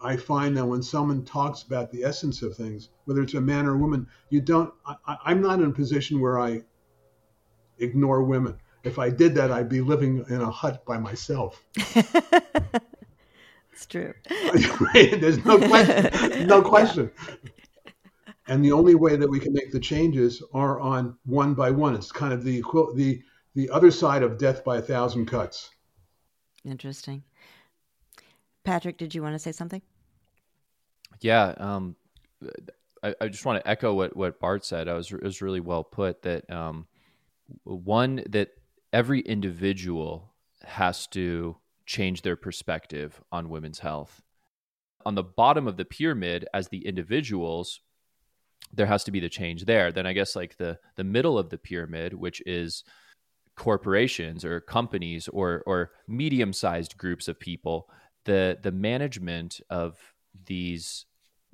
[0.00, 3.66] I find that when someone talks about the essence of things, whether it's a man
[3.66, 4.72] or a woman, you don't.
[4.86, 6.62] I, I'm not in a position where I
[7.78, 11.60] ignore women if I did that, I'd be living in a hut by myself.
[11.76, 12.12] it's
[13.88, 14.14] true.
[14.94, 16.46] There's no question.
[16.56, 17.10] No question.
[17.16, 17.34] Yeah.
[18.48, 21.96] And the only way that we can make the changes are on one by one.
[21.96, 22.62] It's kind of the
[22.94, 23.20] the
[23.56, 25.70] the other side of death by a thousand cuts.
[26.64, 27.24] Interesting.
[28.66, 29.80] Patrick, did you want to say something?
[31.20, 31.96] Yeah, um,
[33.02, 34.88] I, I, just want to echo what, what Bart said.
[34.88, 36.86] I was it was really well put that um,
[37.64, 38.50] one that
[38.92, 44.22] every individual has to change their perspective on women's health.
[45.06, 47.80] On the bottom of the pyramid, as the individuals,
[48.74, 49.92] there has to be the change there.
[49.92, 52.82] Then I guess like the the middle of the pyramid, which is
[53.54, 57.88] corporations or companies or or medium sized groups of people,
[58.26, 59.96] the the management of
[60.44, 61.06] these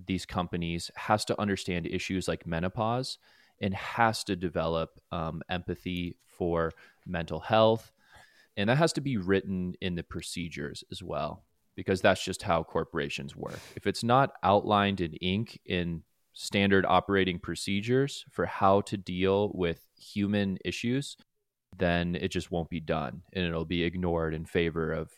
[0.04, 3.18] these companies has to understand issues like menopause
[3.60, 6.72] and has to develop um, empathy for
[7.06, 7.92] mental health.
[8.56, 11.44] And that has to be written in the procedures as well
[11.76, 13.60] because that's just how corporations work.
[13.76, 19.86] If it's not outlined in ink in standard operating procedures for how to deal with
[19.96, 21.16] human issues
[21.78, 25.10] then it just won't be done and it'll be ignored in favor of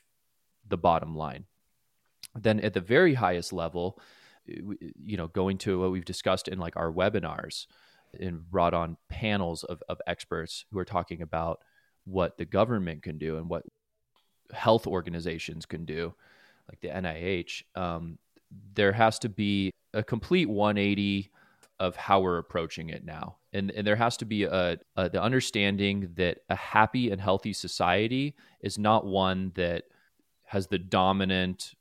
[0.69, 1.45] the bottom line.
[2.35, 3.99] Then at the very highest level
[4.47, 7.67] you know going to what we've discussed in like our webinars
[8.19, 11.61] and brought on panels of, of experts who are talking about
[12.05, 13.65] what the government can do and what
[14.53, 16.15] health organizations can do
[16.69, 18.19] like the nih um,
[18.75, 21.31] there has to be a complete 180
[21.81, 23.37] of how we're approaching it now.
[23.53, 27.53] And, and there has to be a, a the understanding that a happy and healthy
[27.53, 29.85] society is not one that
[30.55, 31.75] has the dominant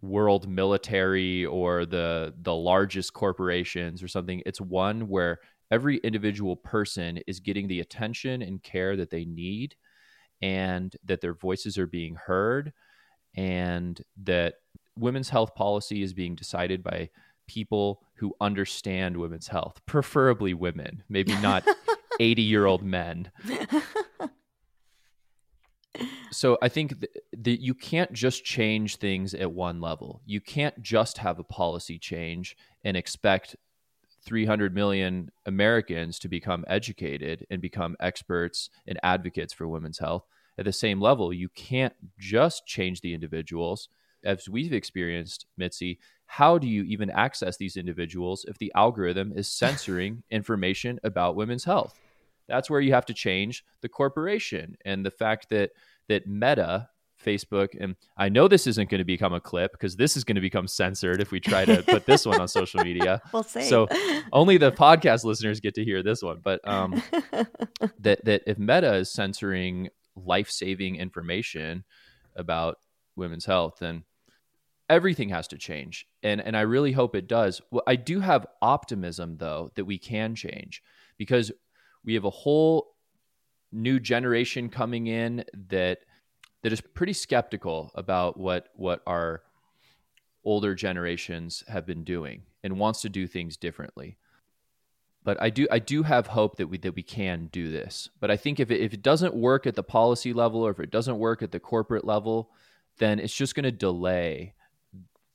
[0.00, 5.40] world military or the the largest corporations or something it's one where
[5.72, 9.74] every individual person is getting the attention and care that they need
[10.40, 12.72] and that their voices are being heard
[13.36, 14.54] and that
[14.96, 17.08] women's health policy is being decided by
[17.48, 21.64] people who understand women's health preferably women maybe not
[22.20, 23.32] 80 year old men
[26.30, 30.20] so I think that you can't just change things at one level.
[30.26, 33.56] You can't just have a policy change and expect
[34.24, 40.24] 300 million Americans to become educated and become experts and advocates for women's health.
[40.58, 43.88] At the same level, you can't just change the individuals.
[44.24, 49.48] As we've experienced, Mitzi, how do you even access these individuals if the algorithm is
[49.48, 52.00] censoring information about women's health?
[52.48, 55.70] That's where you have to change the corporation and the fact that
[56.08, 56.88] that Meta,
[57.24, 60.36] Facebook, and I know this isn't going to become a clip because this is going
[60.36, 63.20] to become censored if we try to put this one on social media.
[63.32, 63.62] We'll see.
[63.62, 63.88] So
[64.32, 66.40] only the podcast listeners get to hear this one.
[66.42, 67.02] But um,
[68.00, 71.84] that that if Meta is censoring life saving information
[72.36, 72.78] about
[73.16, 74.04] women's health, then
[74.88, 76.06] everything has to change.
[76.22, 77.60] And and I really hope it does.
[77.70, 80.82] Well, I do have optimism though that we can change
[81.18, 81.50] because
[82.06, 82.94] we have a whole
[83.72, 85.98] new generation coming in that
[86.62, 89.42] that is pretty skeptical about what what our
[90.44, 94.16] older generations have been doing and wants to do things differently.
[95.24, 98.08] But I do I do have hope that we that we can do this.
[98.20, 100.80] But I think if it, if it doesn't work at the policy level or if
[100.80, 102.50] it doesn't work at the corporate level,
[102.98, 104.54] then it's just going to delay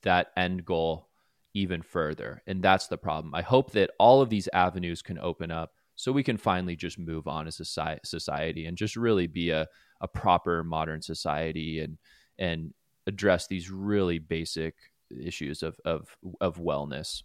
[0.03, 1.09] that end goal
[1.53, 2.41] even further.
[2.47, 3.35] And that's the problem.
[3.35, 6.97] I hope that all of these avenues can open up so we can finally just
[6.97, 9.67] move on as a society and just really be a,
[10.01, 11.99] a proper modern society and
[12.39, 12.73] and
[13.05, 14.73] address these really basic
[15.11, 17.21] issues of of of wellness.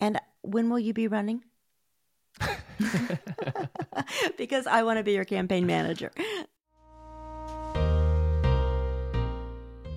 [0.00, 1.42] And when will you be running?
[4.36, 6.10] because I want to be your campaign manager.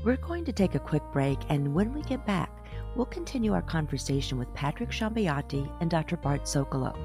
[0.05, 2.62] We're going to take a quick break, and when we get back,
[2.95, 6.17] we'll continue our conversation with Patrick Shambayati and Dr.
[6.17, 6.97] Bart Sokolow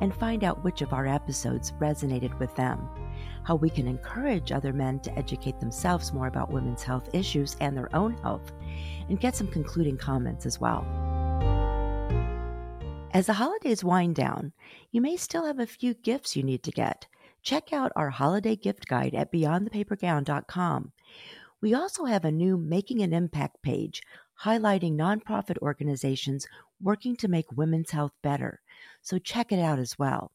[0.00, 2.88] and find out which of our episodes resonated with them,
[3.44, 7.76] how we can encourage other men to educate themselves more about women's health issues and
[7.76, 8.52] their own health,
[9.08, 10.86] and get some concluding comments as well.
[13.14, 14.52] As the holidays wind down,
[14.90, 17.06] you may still have a few gifts you need to get.
[17.42, 20.92] Check out our holiday gift guide at beyondthepapergown.com.
[21.60, 24.02] We also have a new Making an Impact page
[24.44, 26.46] highlighting nonprofit organizations
[26.80, 28.60] working to make women's health better.
[29.00, 30.32] So check it out as well.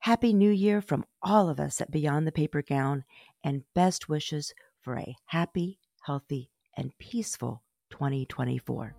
[0.00, 3.04] Happy New Year from all of us at Beyond the Paper Gown,
[3.44, 8.96] and best wishes for a happy, healthy, and peaceful 2024.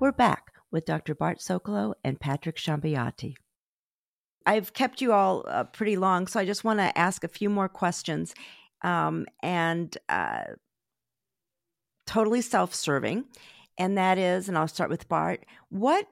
[0.00, 1.14] We're back with Dr.
[1.14, 3.34] Bart Sokolow and Patrick Shambayati.
[4.46, 7.50] I've kept you all uh, pretty long, so I just want to ask a few
[7.50, 8.34] more questions
[8.82, 10.44] um, and uh,
[12.06, 13.24] totally self serving.
[13.78, 16.06] And that is, and I'll start with Bart, what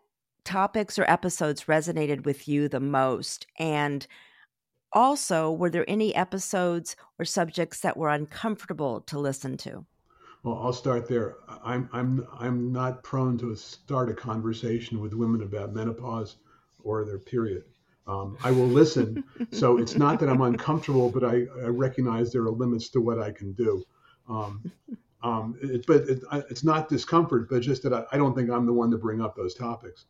[0.45, 3.47] topics or episodes resonated with you the most?
[3.59, 4.07] And
[4.93, 9.85] also, were there any episodes or subjects that were uncomfortable to listen to?
[10.43, 11.37] Well, I'll start there.
[11.63, 16.37] I'm I'm I'm not prone to start a conversation with women about menopause
[16.83, 17.65] or their period.
[18.07, 19.25] Um, I will listen.
[19.53, 23.21] so it's not that I'm uncomfortable, but I, I, recognize there are limits to what
[23.21, 23.85] I can do.
[24.29, 24.73] Um,
[25.23, 28.67] um, it, but it, it's not discomfort, but just that I, I, don't think I'm
[28.67, 30.07] the one to bring up those topics.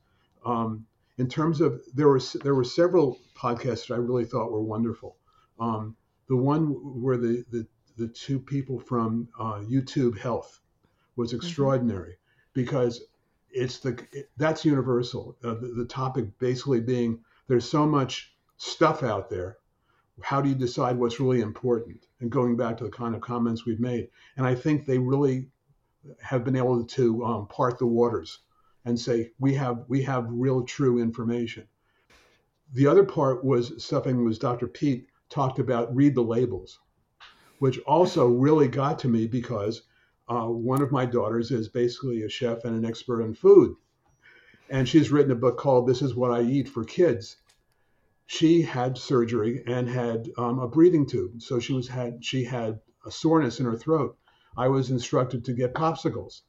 [0.46, 0.86] Um,
[1.18, 5.16] in terms of there were there were several podcasts that I really thought were wonderful.
[5.58, 5.96] Um,
[6.28, 6.68] the one
[7.02, 7.66] where the, the
[7.98, 10.60] the two people from uh, YouTube Health
[11.16, 11.36] was mm-hmm.
[11.36, 12.50] extraordinary mm-hmm.
[12.54, 13.02] because
[13.50, 15.36] it's the it, that's universal.
[15.44, 17.20] Uh, the, the topic basically being
[17.50, 19.58] there's so much stuff out there.
[20.22, 22.06] How do you decide what's really important?
[22.20, 25.48] And going back to the kind of comments we've made, and I think they really
[26.22, 28.38] have been able to um, part the waters
[28.84, 31.66] and say we have we have real true information.
[32.72, 34.68] The other part was something was Dr.
[34.68, 36.78] Pete talked about read the labels,
[37.58, 39.82] which also really got to me because
[40.28, 43.74] uh, one of my daughters is basically a chef and an expert in food.
[44.70, 47.36] And she's written a book called This Is What I Eat for Kids.
[48.26, 51.42] She had surgery and had um, a breathing tube.
[51.42, 54.16] So she was had she had a soreness in her throat.
[54.56, 56.42] I was instructed to get popsicles.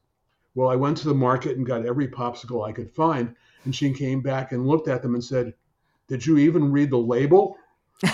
[0.54, 3.36] Well, I went to the market and got every popsicle I could find.
[3.66, 5.56] And she came back and looked at them and said,
[6.08, 7.58] Did you even read the label?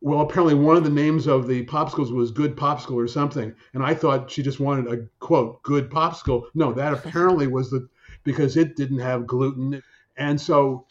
[0.00, 3.82] well, apparently one of the names of the popsicles was Good Popsicle or something, and
[3.82, 6.44] I thought she just wanted a quote Good Popsicle.
[6.54, 7.88] No, that apparently was the
[8.24, 9.82] because it didn't have gluten,
[10.16, 10.86] and so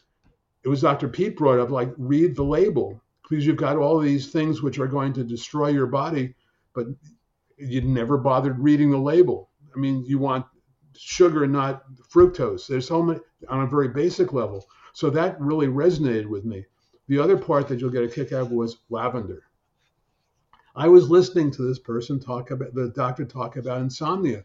[0.63, 1.09] it was Dr.
[1.09, 4.87] Pete brought up like read the label because you've got all these things which are
[4.87, 6.35] going to destroy your body,
[6.73, 6.87] but
[7.57, 9.49] you never bothered reading the label.
[9.75, 10.45] I mean, you want
[10.95, 12.67] sugar, not fructose.
[12.67, 13.19] There's so many
[13.49, 14.65] on a very basic level.
[14.93, 16.65] So that really resonated with me.
[17.07, 19.43] The other part that you'll get a kick out of was lavender.
[20.75, 24.43] I was listening to this person talk about the doctor talk about insomnia.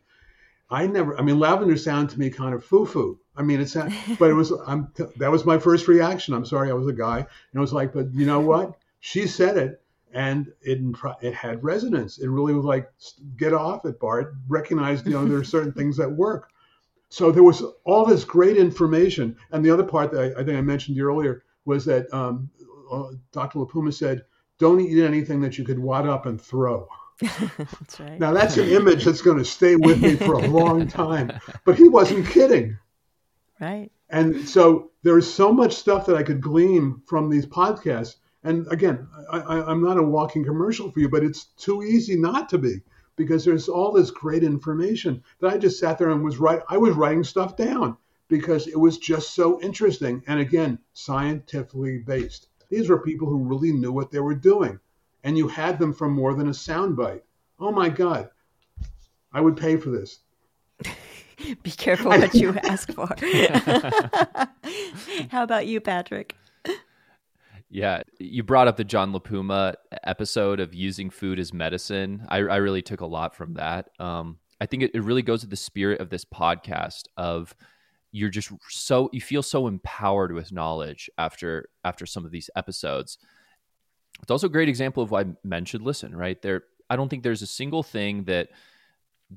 [0.70, 3.18] I never, I mean, lavender sounded to me kind of foo foo.
[3.36, 3.74] I mean, it's,
[4.18, 6.34] but it was, I'm, that was my first reaction.
[6.34, 7.18] I'm sorry, I was a guy.
[7.18, 8.76] And I was like, but you know what?
[9.00, 9.80] She said it
[10.12, 10.80] and it,
[11.22, 12.18] it had resonance.
[12.18, 12.90] It really was like,
[13.36, 14.34] get off it, Bart.
[14.48, 16.50] Recognize, you know, there are certain things that work.
[17.10, 19.36] So there was all this great information.
[19.50, 22.50] And the other part that I, I think I mentioned earlier was that um,
[22.90, 23.60] uh, Dr.
[23.60, 24.24] LaPuma said,
[24.58, 26.88] don't eat anything that you could wad up and throw.
[27.20, 28.18] That's right.
[28.18, 31.32] Now that's an image that's going to stay with me for a long time.
[31.64, 32.78] But he wasn't kidding.
[33.60, 33.90] Right.
[34.10, 38.16] And so there's so much stuff that I could glean from these podcasts.
[38.44, 42.48] And again, I, am not a walking commercial for you, but it's too easy not
[42.50, 42.82] to be
[43.16, 46.62] because there's all this great information that I just sat there and was right.
[46.68, 47.96] I was writing stuff down
[48.28, 53.72] because it was just so interesting and again scientifically based these were people who really
[53.72, 54.78] knew what they were doing
[55.24, 57.22] and you had them from more than a soundbite.
[57.58, 58.30] Oh my god.
[59.32, 60.20] I would pay for this.
[61.62, 63.08] Be careful what you ask for.
[65.30, 66.34] How about you patrick?
[67.70, 72.24] Yeah, you brought up the John LaPuma episode of using food as medicine.
[72.28, 73.90] I, I really took a lot from that.
[73.98, 77.54] Um, I think it, it really goes to the spirit of this podcast of
[78.10, 83.18] you're just so you feel so empowered with knowledge after after some of these episodes
[84.22, 86.40] it's also a great example of why men should listen right?
[86.42, 88.48] There i don't think there's a single thing that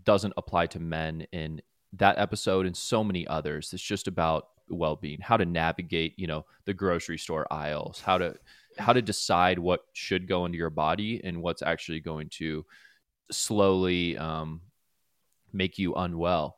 [0.06, 1.62] doesn't apply to men in
[1.94, 3.74] that episode and so many others.
[3.74, 8.34] It's just about well-being how to navigate you know the grocery store aisles how to
[8.78, 12.66] how to decide what should go into your body and what's actually going to
[13.32, 14.62] slowly um,
[15.54, 16.56] make you unwell.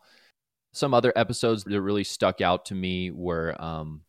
[0.72, 4.02] Some other episodes that really stuck out to me were um,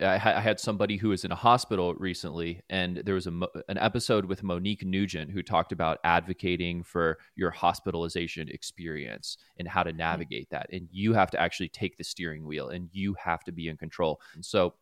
[0.00, 3.32] I, I, had somebody who was in a hospital recently, and there was a,
[3.68, 9.82] an episode with Monique Nugent who talked about advocating for your hospitalization experience and how
[9.82, 9.98] to hmm.
[9.98, 10.66] navigate that.
[10.72, 13.76] And you have to actually take the steering wheel, and you have to be in
[13.76, 14.20] control.
[14.34, 14.74] And so,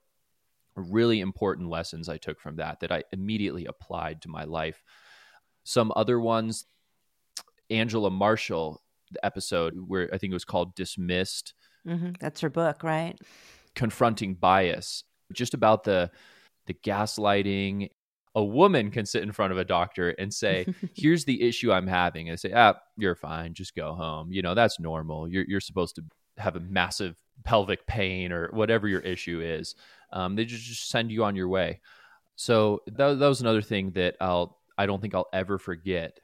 [0.74, 4.82] really important lessons I took from that that I immediately applied to my life.
[5.64, 6.66] Some other ones,
[7.70, 8.82] Angela Marshall
[9.12, 11.54] the episode where I think it was called Dismissed.
[11.86, 12.12] Mm-hmm.
[12.20, 13.18] That's her book, right?
[13.74, 16.10] Confronting bias, just about the
[16.66, 17.90] the gaslighting.
[18.34, 21.86] A woman can sit in front of a doctor and say, "Here's the issue I'm
[21.86, 23.54] having," and say, "Ah, you're fine.
[23.54, 24.32] Just go home.
[24.32, 25.28] You know that's normal.
[25.28, 26.04] You're you're supposed to
[26.38, 29.74] have a massive pelvic pain or whatever your issue is.
[30.12, 31.80] Um, they just, just send you on your way."
[32.36, 36.18] So that, that was another thing that I'll I don't think I'll ever forget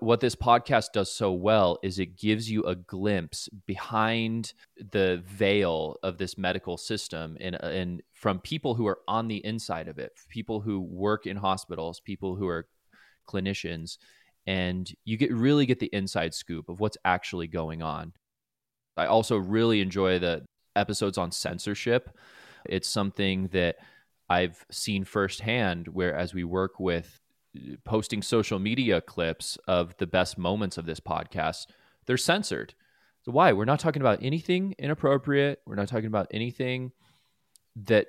[0.00, 5.96] what this podcast does so well is it gives you a glimpse behind the veil
[6.02, 10.12] of this medical system and, and from people who are on the inside of it,
[10.28, 12.66] people who work in hospitals, people who are
[13.28, 13.98] clinicians,
[14.46, 18.12] and you get really get the inside scoop of what's actually going on.
[18.96, 20.44] I also really enjoy the
[20.76, 22.10] episodes on censorship.
[22.66, 23.76] It's something that
[24.28, 27.20] I've seen firsthand where as we work with
[27.84, 31.66] posting social media clips of the best moments of this podcast,
[32.06, 32.74] they're censored.
[33.22, 33.52] So why?
[33.52, 35.60] We're not talking about anything inappropriate.
[35.66, 36.92] We're not talking about anything
[37.76, 38.08] that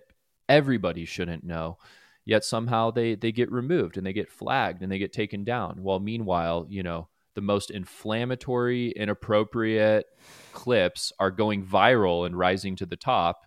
[0.50, 1.78] everybody shouldn't know.
[2.26, 5.84] Yet somehow they they get removed and they get flagged and they get taken down.
[5.84, 10.08] While meanwhile, you know, the most inflammatory, inappropriate
[10.52, 13.46] clips are going viral and rising to the top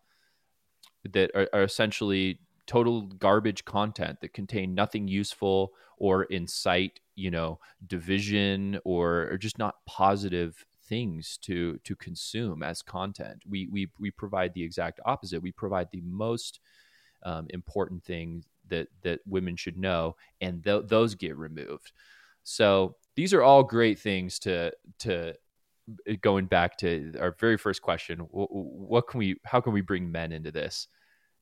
[1.12, 2.38] that are, are essentially
[2.68, 9.58] total garbage content that contain nothing useful or incite, you know, division or, or just
[9.58, 13.42] not positive things to to consume as content.
[13.48, 15.42] We we we provide the exact opposite.
[15.42, 16.60] We provide the most
[17.24, 21.92] um, important things that that women should know, and th- those get removed.
[22.44, 25.34] So these are all great things to to
[26.20, 28.20] going back to our very first question.
[28.30, 29.36] What can we?
[29.44, 30.88] How can we bring men into this?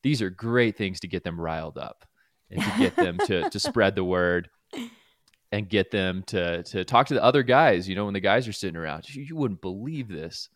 [0.07, 2.05] These are great things to get them riled up
[2.49, 4.49] and to get them to to spread the word
[5.51, 7.89] and get them to to talk to the other guys.
[7.89, 10.47] You know, when the guys are sitting around, you, you wouldn't believe this.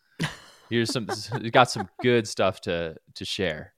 [0.70, 1.06] Here's some
[1.52, 3.74] got some good stuff to to share.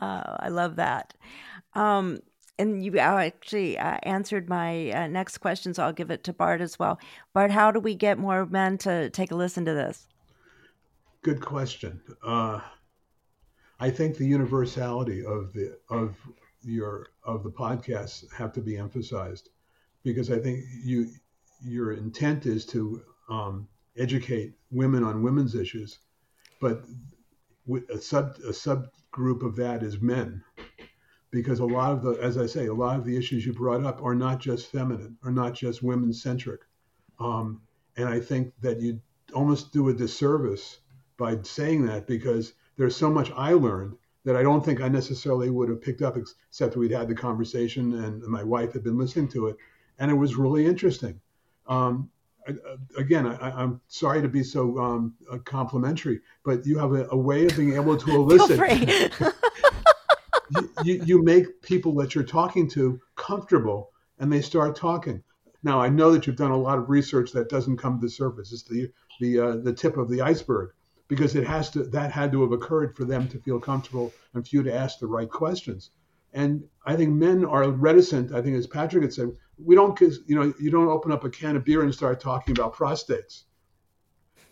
[0.00, 1.12] Oh, I love that.
[1.74, 2.20] Um,
[2.58, 6.62] and you actually uh, answered my uh, next question, so I'll give it to Bart
[6.62, 6.98] as well.
[7.34, 10.08] Bart, how do we get more men to take a listen to this?
[11.22, 12.00] Good question.
[13.82, 16.14] I think the universality of the of
[16.62, 19.48] your of the podcasts have to be emphasized
[20.04, 21.08] because I think you
[21.64, 25.98] your intent is to um, educate women on women's issues,
[26.60, 26.84] but
[27.92, 30.44] a sub a subgroup of that is men,
[31.30, 33.84] because a lot of the as I say a lot of the issues you brought
[33.84, 36.60] up are not just feminine, are not just women centric,
[37.18, 37.62] um,
[37.96, 39.00] and I think that you
[39.32, 40.80] almost do a disservice
[41.16, 45.50] by saying that because there's so much I learned that I don't think I necessarily
[45.50, 49.28] would have picked up except we'd had the conversation and my wife had been listening
[49.32, 49.56] to it
[49.98, 51.20] and it was really interesting.
[51.66, 52.10] Um,
[52.96, 57.16] again, I, am sorry to be so um, uh, complimentary, but you have a, a,
[57.16, 59.12] way of being able to elicit.
[60.56, 65.22] you, you, you make people that you're talking to comfortable, and they start talking.
[65.62, 68.10] Now, I know that you've done a lot of research that doesn't come to the
[68.10, 68.52] surface.
[68.52, 70.70] It's the the uh, the tip of the iceberg
[71.10, 74.46] because it has to that had to have occurred for them to feel comfortable and
[74.46, 75.90] for you to ask the right questions.
[76.32, 78.32] And I think men are reticent.
[78.32, 81.30] I think, as Patrick had said, we don't you know, you don't open up a
[81.30, 83.42] can of beer and start talking about prostates.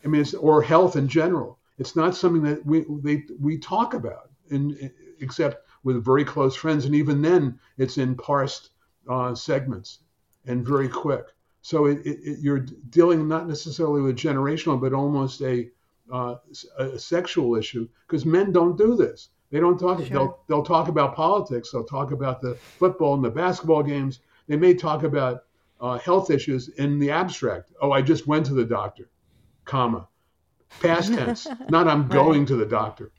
[0.04, 1.60] I mean, or health in general.
[1.78, 4.90] It's not something that we they, we talk about, in,
[5.20, 8.70] except with very close friends, and even then, it's in parsed
[9.08, 10.00] uh, segments
[10.46, 11.26] and very quick.
[11.62, 15.70] So it, it, you're dealing not necessarily with generational, but almost a,
[16.12, 16.36] uh,
[16.78, 19.30] a sexual issue because men don't do this.
[19.50, 19.98] They don't talk.
[19.98, 20.08] Sure.
[20.08, 21.70] They'll they'll talk about politics.
[21.70, 24.20] They'll talk about the football and the basketball games.
[24.46, 25.44] They may talk about
[25.80, 27.72] uh, health issues in the abstract.
[27.80, 29.08] Oh, I just went to the doctor,
[29.64, 30.08] comma,
[30.80, 31.46] past tense.
[31.68, 32.48] not I'm going right.
[32.48, 33.12] to the doctor.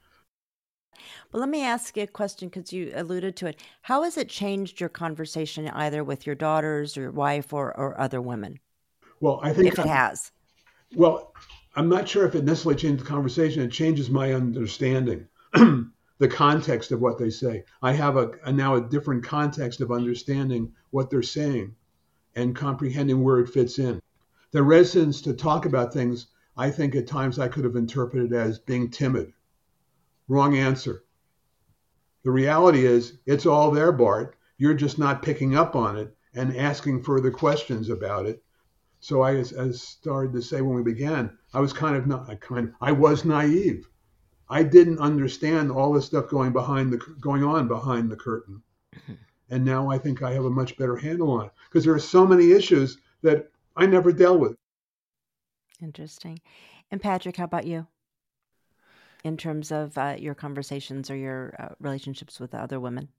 [1.31, 3.61] But let me ask you a question because you alluded to it.
[3.83, 7.99] How has it changed your conversation either with your daughters or your wife or, or
[7.99, 8.59] other women?
[9.19, 10.31] Well, I think if it I, has.
[10.95, 11.33] Well,
[11.79, 13.61] I'm not sure if it necessarily changes the conversation.
[13.63, 15.29] It changes my understanding.
[15.53, 17.63] the context of what they say.
[17.81, 21.73] I have a, a, now a different context of understanding what they're saying
[22.35, 24.01] and comprehending where it fits in.
[24.51, 26.27] The reticence to talk about things,
[26.57, 29.31] I think at times I could have interpreted as being timid.
[30.27, 31.05] Wrong answer.
[32.23, 34.35] The reality is, it's all there, Bart.
[34.57, 38.43] You're just not picking up on it and asking further questions about it.
[38.99, 42.29] So I, as, as started to say when we began, I was kind of not,
[42.29, 43.87] I kind, I was naive.
[44.49, 48.61] I didn't understand all the stuff going behind the going on behind the curtain.
[49.51, 51.99] And now I think I have a much better handle on it because there are
[51.99, 54.55] so many issues that I never dealt with.
[55.81, 56.39] Interesting.
[56.91, 57.87] And Patrick, how about you?
[59.23, 63.09] In terms of uh, your conversations or your uh, relationships with other women?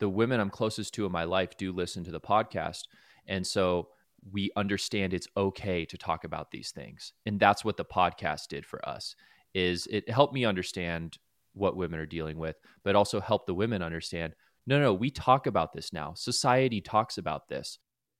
[0.00, 2.88] The women I'm closest to in my life do listen to the podcast.
[3.26, 3.88] And so
[4.30, 7.12] we understand it's okay to talk about these things.
[7.26, 9.14] And that's what the podcast did for us
[9.54, 11.18] is it helped me understand
[11.54, 14.34] what women are dealing with, but also help the women understand
[14.66, 16.12] no, no, we talk about this now.
[16.14, 17.78] Society talks about this.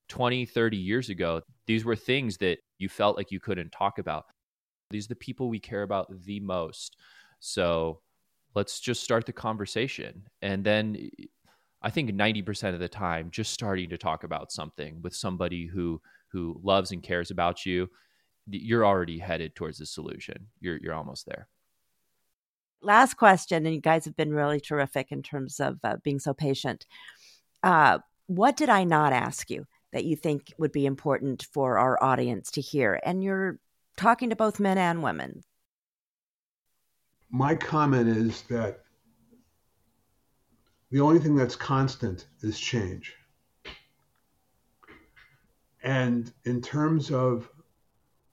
[0.09, 4.25] 20, 30 years ago, these were things that you felt like you couldn't talk about.
[4.91, 6.97] These are the people we care about the most.
[7.39, 8.01] So
[8.55, 10.25] let's just start the conversation.
[10.43, 11.11] And then
[11.83, 16.01] I think 90% of the time, just starting to talk about something with somebody who
[16.33, 17.91] who loves and cares about you,
[18.49, 20.47] you're already headed towards the solution.
[20.61, 21.49] You're you're almost there.
[22.83, 26.33] Last question, and you guys have been really terrific in terms of uh, being so
[26.33, 26.87] patient.
[27.63, 32.03] Uh, what did I not ask you that you think would be important for our
[32.03, 33.01] audience to hear?
[33.05, 33.59] And you're
[33.97, 35.43] talking to both men and women.
[37.31, 38.81] My comment is that
[40.91, 43.15] the only thing that's constant is change.
[45.83, 47.49] And in terms of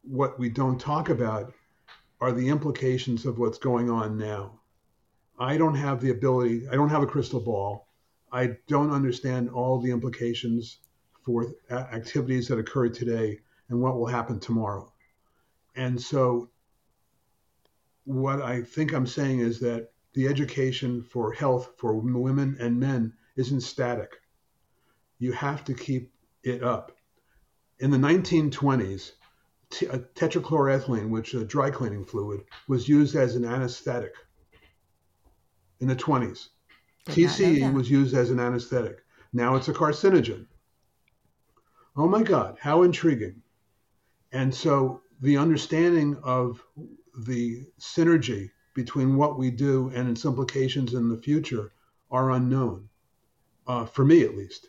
[0.02, 1.54] what we don't talk about
[2.20, 4.60] are the implications of what's going on now.
[5.40, 7.88] I don't have the ability, I don't have a crystal ball.
[8.32, 10.80] I don't understand all the implications
[11.24, 13.40] for activities that occur today
[13.70, 14.92] and what will happen tomorrow.
[15.76, 16.50] And so,
[18.06, 23.14] what I think I'm saying is that the education for health for women and men
[23.36, 24.16] isn't static.
[25.20, 26.12] You have to keep
[26.42, 26.92] it up.
[27.78, 29.12] In the 1920s,
[29.70, 34.16] t- uh, tetrachloroethylene, which is a dry cleaning fluid, was used as an anesthetic
[35.82, 36.48] in the 20s.
[37.06, 39.04] TCE was used as an anesthetic.
[39.34, 40.48] Now it's a carcinogen.
[41.96, 43.44] Oh my God, how intriguing.
[44.32, 46.64] And so the understanding of
[47.16, 51.72] the synergy between what we do and its implications in the future
[52.12, 52.88] are unknown,
[53.66, 54.68] uh, for me at least.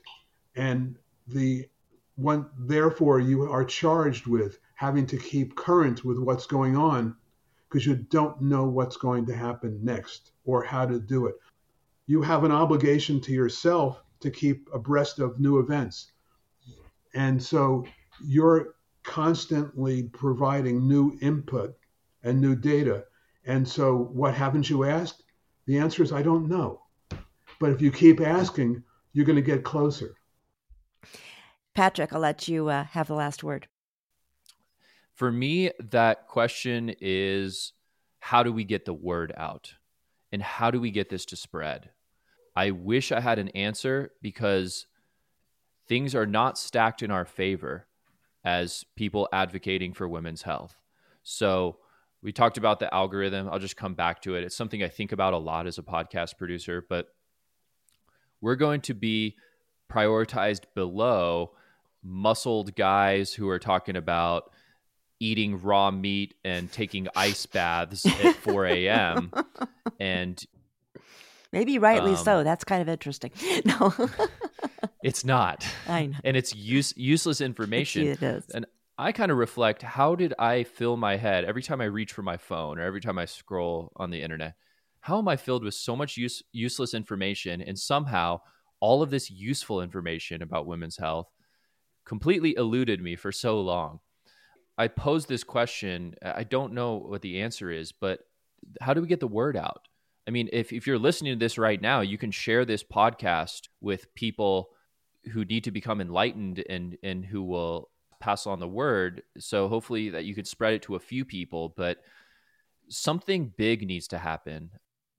[0.57, 0.97] And
[1.27, 1.69] the
[2.17, 7.15] one, therefore, you are charged with having to keep current with what's going on
[7.69, 11.35] because you don't know what's going to happen next or how to do it.
[12.07, 16.13] You have an obligation to yourself to keep abreast of new events.
[17.13, 17.85] And so
[18.25, 21.77] you're constantly providing new input
[22.23, 23.05] and new data
[23.49, 25.25] and so, what haven't you asked?
[25.65, 26.83] The answer is, I don't know.
[27.59, 28.83] But if you keep asking,
[29.15, 30.15] you're going to get closer.
[31.75, 33.67] Patrick, I'll let you uh, have the last word.
[35.15, 37.73] For me, that question is
[38.21, 39.73] how do we get the word out?
[40.31, 41.89] And how do we get this to spread?
[42.55, 44.87] I wish I had an answer because
[45.87, 47.87] things are not stacked in our favor
[48.45, 50.77] as people advocating for women's health.
[51.23, 51.79] So,
[52.23, 53.49] we talked about the algorithm.
[53.49, 54.45] I'll just come back to it.
[54.45, 57.09] It's something I think about a lot as a podcast producer, but
[58.41, 59.37] we're going to be
[59.91, 61.53] prioritized below
[62.03, 64.51] muscled guys who are talking about
[65.21, 69.33] eating raw meat and taking ice baths at 4 a.m.
[69.99, 70.45] and
[71.53, 72.45] maybe rightly um, so.
[72.45, 73.33] That's kind of interesting.
[73.65, 73.93] No,
[75.03, 75.67] it's not.
[75.89, 78.07] I know, and it's use, useless information.
[78.07, 78.45] It is.
[78.51, 78.67] And
[79.01, 82.23] I kind of reflect how did I fill my head every time I reach for
[82.23, 84.55] my phone or every time I scroll on the internet?
[84.99, 88.41] How am I filled with so much use, useless information and somehow
[88.81, 91.29] all of this useful information about women's health
[92.05, 94.01] completely eluded me for so long?
[94.77, 96.17] I posed this question.
[96.21, 98.19] I don't know what the answer is, but
[98.81, 99.87] how do we get the word out?
[100.27, 103.69] I mean, if, if you're listening to this right now, you can share this podcast
[103.81, 104.71] with people
[105.33, 107.91] who need to become enlightened and, and who will
[108.21, 109.23] pass on the word.
[109.39, 111.99] So hopefully that you could spread it to a few people, but
[112.89, 114.71] something big needs to happen.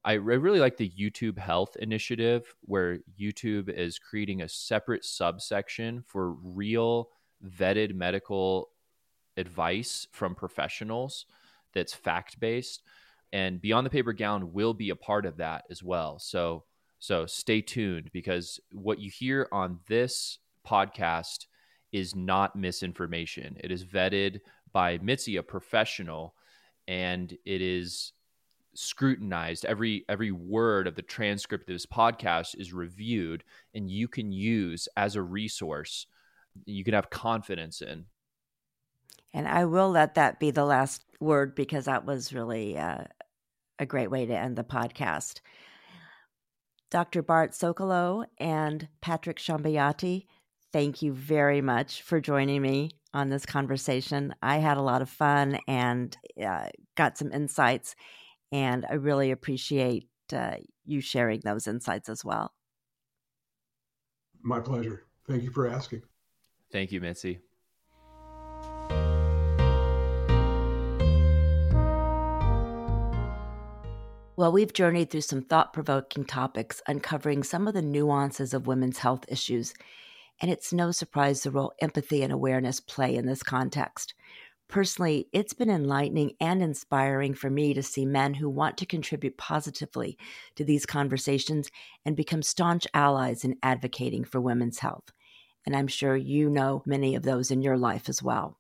[0.04, 6.32] I really like the YouTube Health Initiative, where YouTube is creating a separate subsection for
[6.32, 7.10] real
[7.46, 8.70] vetted medical
[9.38, 11.26] advice from professionals
[11.74, 12.82] that's fact based.
[13.32, 16.18] And Beyond the Paper Gown will be a part of that as well.
[16.18, 16.64] So,
[16.98, 21.46] so stay tuned because what you hear on this podcast
[21.92, 23.58] is not misinformation.
[23.60, 26.36] It is vetted by Mitzi, a professional,
[26.88, 28.14] and it is
[28.74, 29.66] scrutinized.
[29.66, 34.88] Every every word of the transcript of this podcast is reviewed, and you can use
[34.96, 36.08] as a resource.
[36.66, 38.06] You can have confidence in.
[39.34, 43.04] And I will let that be the last word because that was really uh,
[43.78, 45.42] a great way to end the podcast.
[46.90, 47.22] Dr.
[47.22, 50.26] Bart Sokolow and Patrick Shambayati
[50.72, 54.34] thank you very much for joining me on this conversation.
[54.42, 57.96] I had a lot of fun and uh, got some insights,
[58.52, 60.56] and I really appreciate uh,
[60.86, 62.54] you sharing those insights as well.
[64.42, 65.06] My pleasure.
[65.28, 66.04] Thank you for asking.
[66.72, 67.40] Thank you, Mitzi.
[74.38, 79.00] Well, we've journeyed through some thought provoking topics, uncovering some of the nuances of women's
[79.00, 79.74] health issues
[80.42, 84.14] and it's no surprise the role empathy and awareness play in this context.
[84.68, 89.36] Personally, it's been enlightening and inspiring for me to see men who want to contribute
[89.36, 90.16] positively
[90.56, 91.72] to these conversations
[92.06, 95.12] and become staunch allies in advocating for women's health.
[95.66, 98.59] And I'm sure you know many of those in your life as well.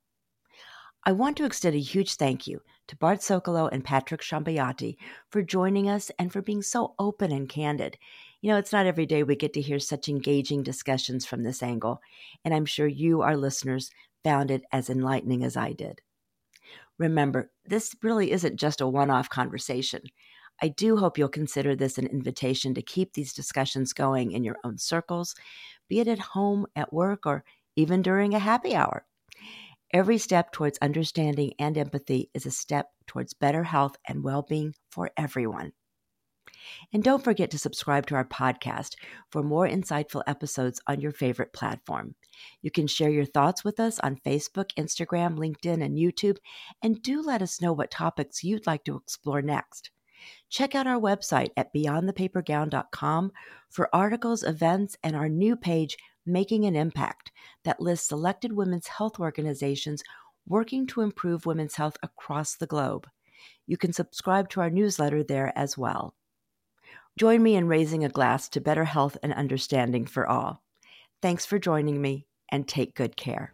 [1.05, 4.97] I want to extend a huge thank you to Bart Sokolow and Patrick Shambayati
[5.29, 7.97] for joining us and for being so open and candid.
[8.41, 11.63] You know, it's not every day we get to hear such engaging discussions from this
[11.63, 12.01] angle,
[12.43, 13.91] and I'm sure you, our listeners,
[14.25, 16.01] found it as enlightening as I did.
[16.97, 20.01] Remember, this really isn't just a one off conversation.
[20.61, 24.57] I do hope you'll consider this an invitation to keep these discussions going in your
[24.65, 25.33] own circles,
[25.87, 27.45] be it at home, at work, or
[27.77, 29.05] even during a happy hour.
[29.91, 34.75] Every step towards understanding and empathy is a step towards better health and well being
[34.91, 35.73] for everyone.
[36.93, 38.95] And don't forget to subscribe to our podcast
[39.31, 42.15] for more insightful episodes on your favorite platform.
[42.61, 46.37] You can share your thoughts with us on Facebook, Instagram, LinkedIn, and YouTube,
[46.83, 49.91] and do let us know what topics you'd like to explore next.
[50.49, 53.31] Check out our website at beyondthepapergown.com
[53.69, 55.97] for articles, events, and our new page,
[56.29, 57.31] Making an Impact,
[57.63, 60.03] that lists selected women's health organizations
[60.47, 63.07] working to improve women's health across the globe.
[63.67, 66.15] You can subscribe to our newsletter there as well.
[67.17, 70.63] Join me in raising a glass to better health and understanding for all.
[71.21, 73.53] Thanks for joining me and take good care.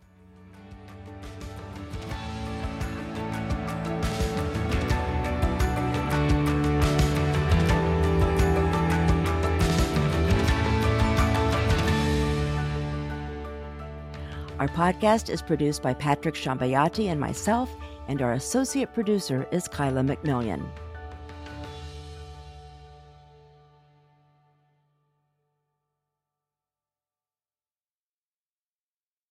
[14.65, 17.69] Our podcast is produced by Patrick Shambayati and myself,
[18.07, 20.65] and our associate producer is Kyla McMillian.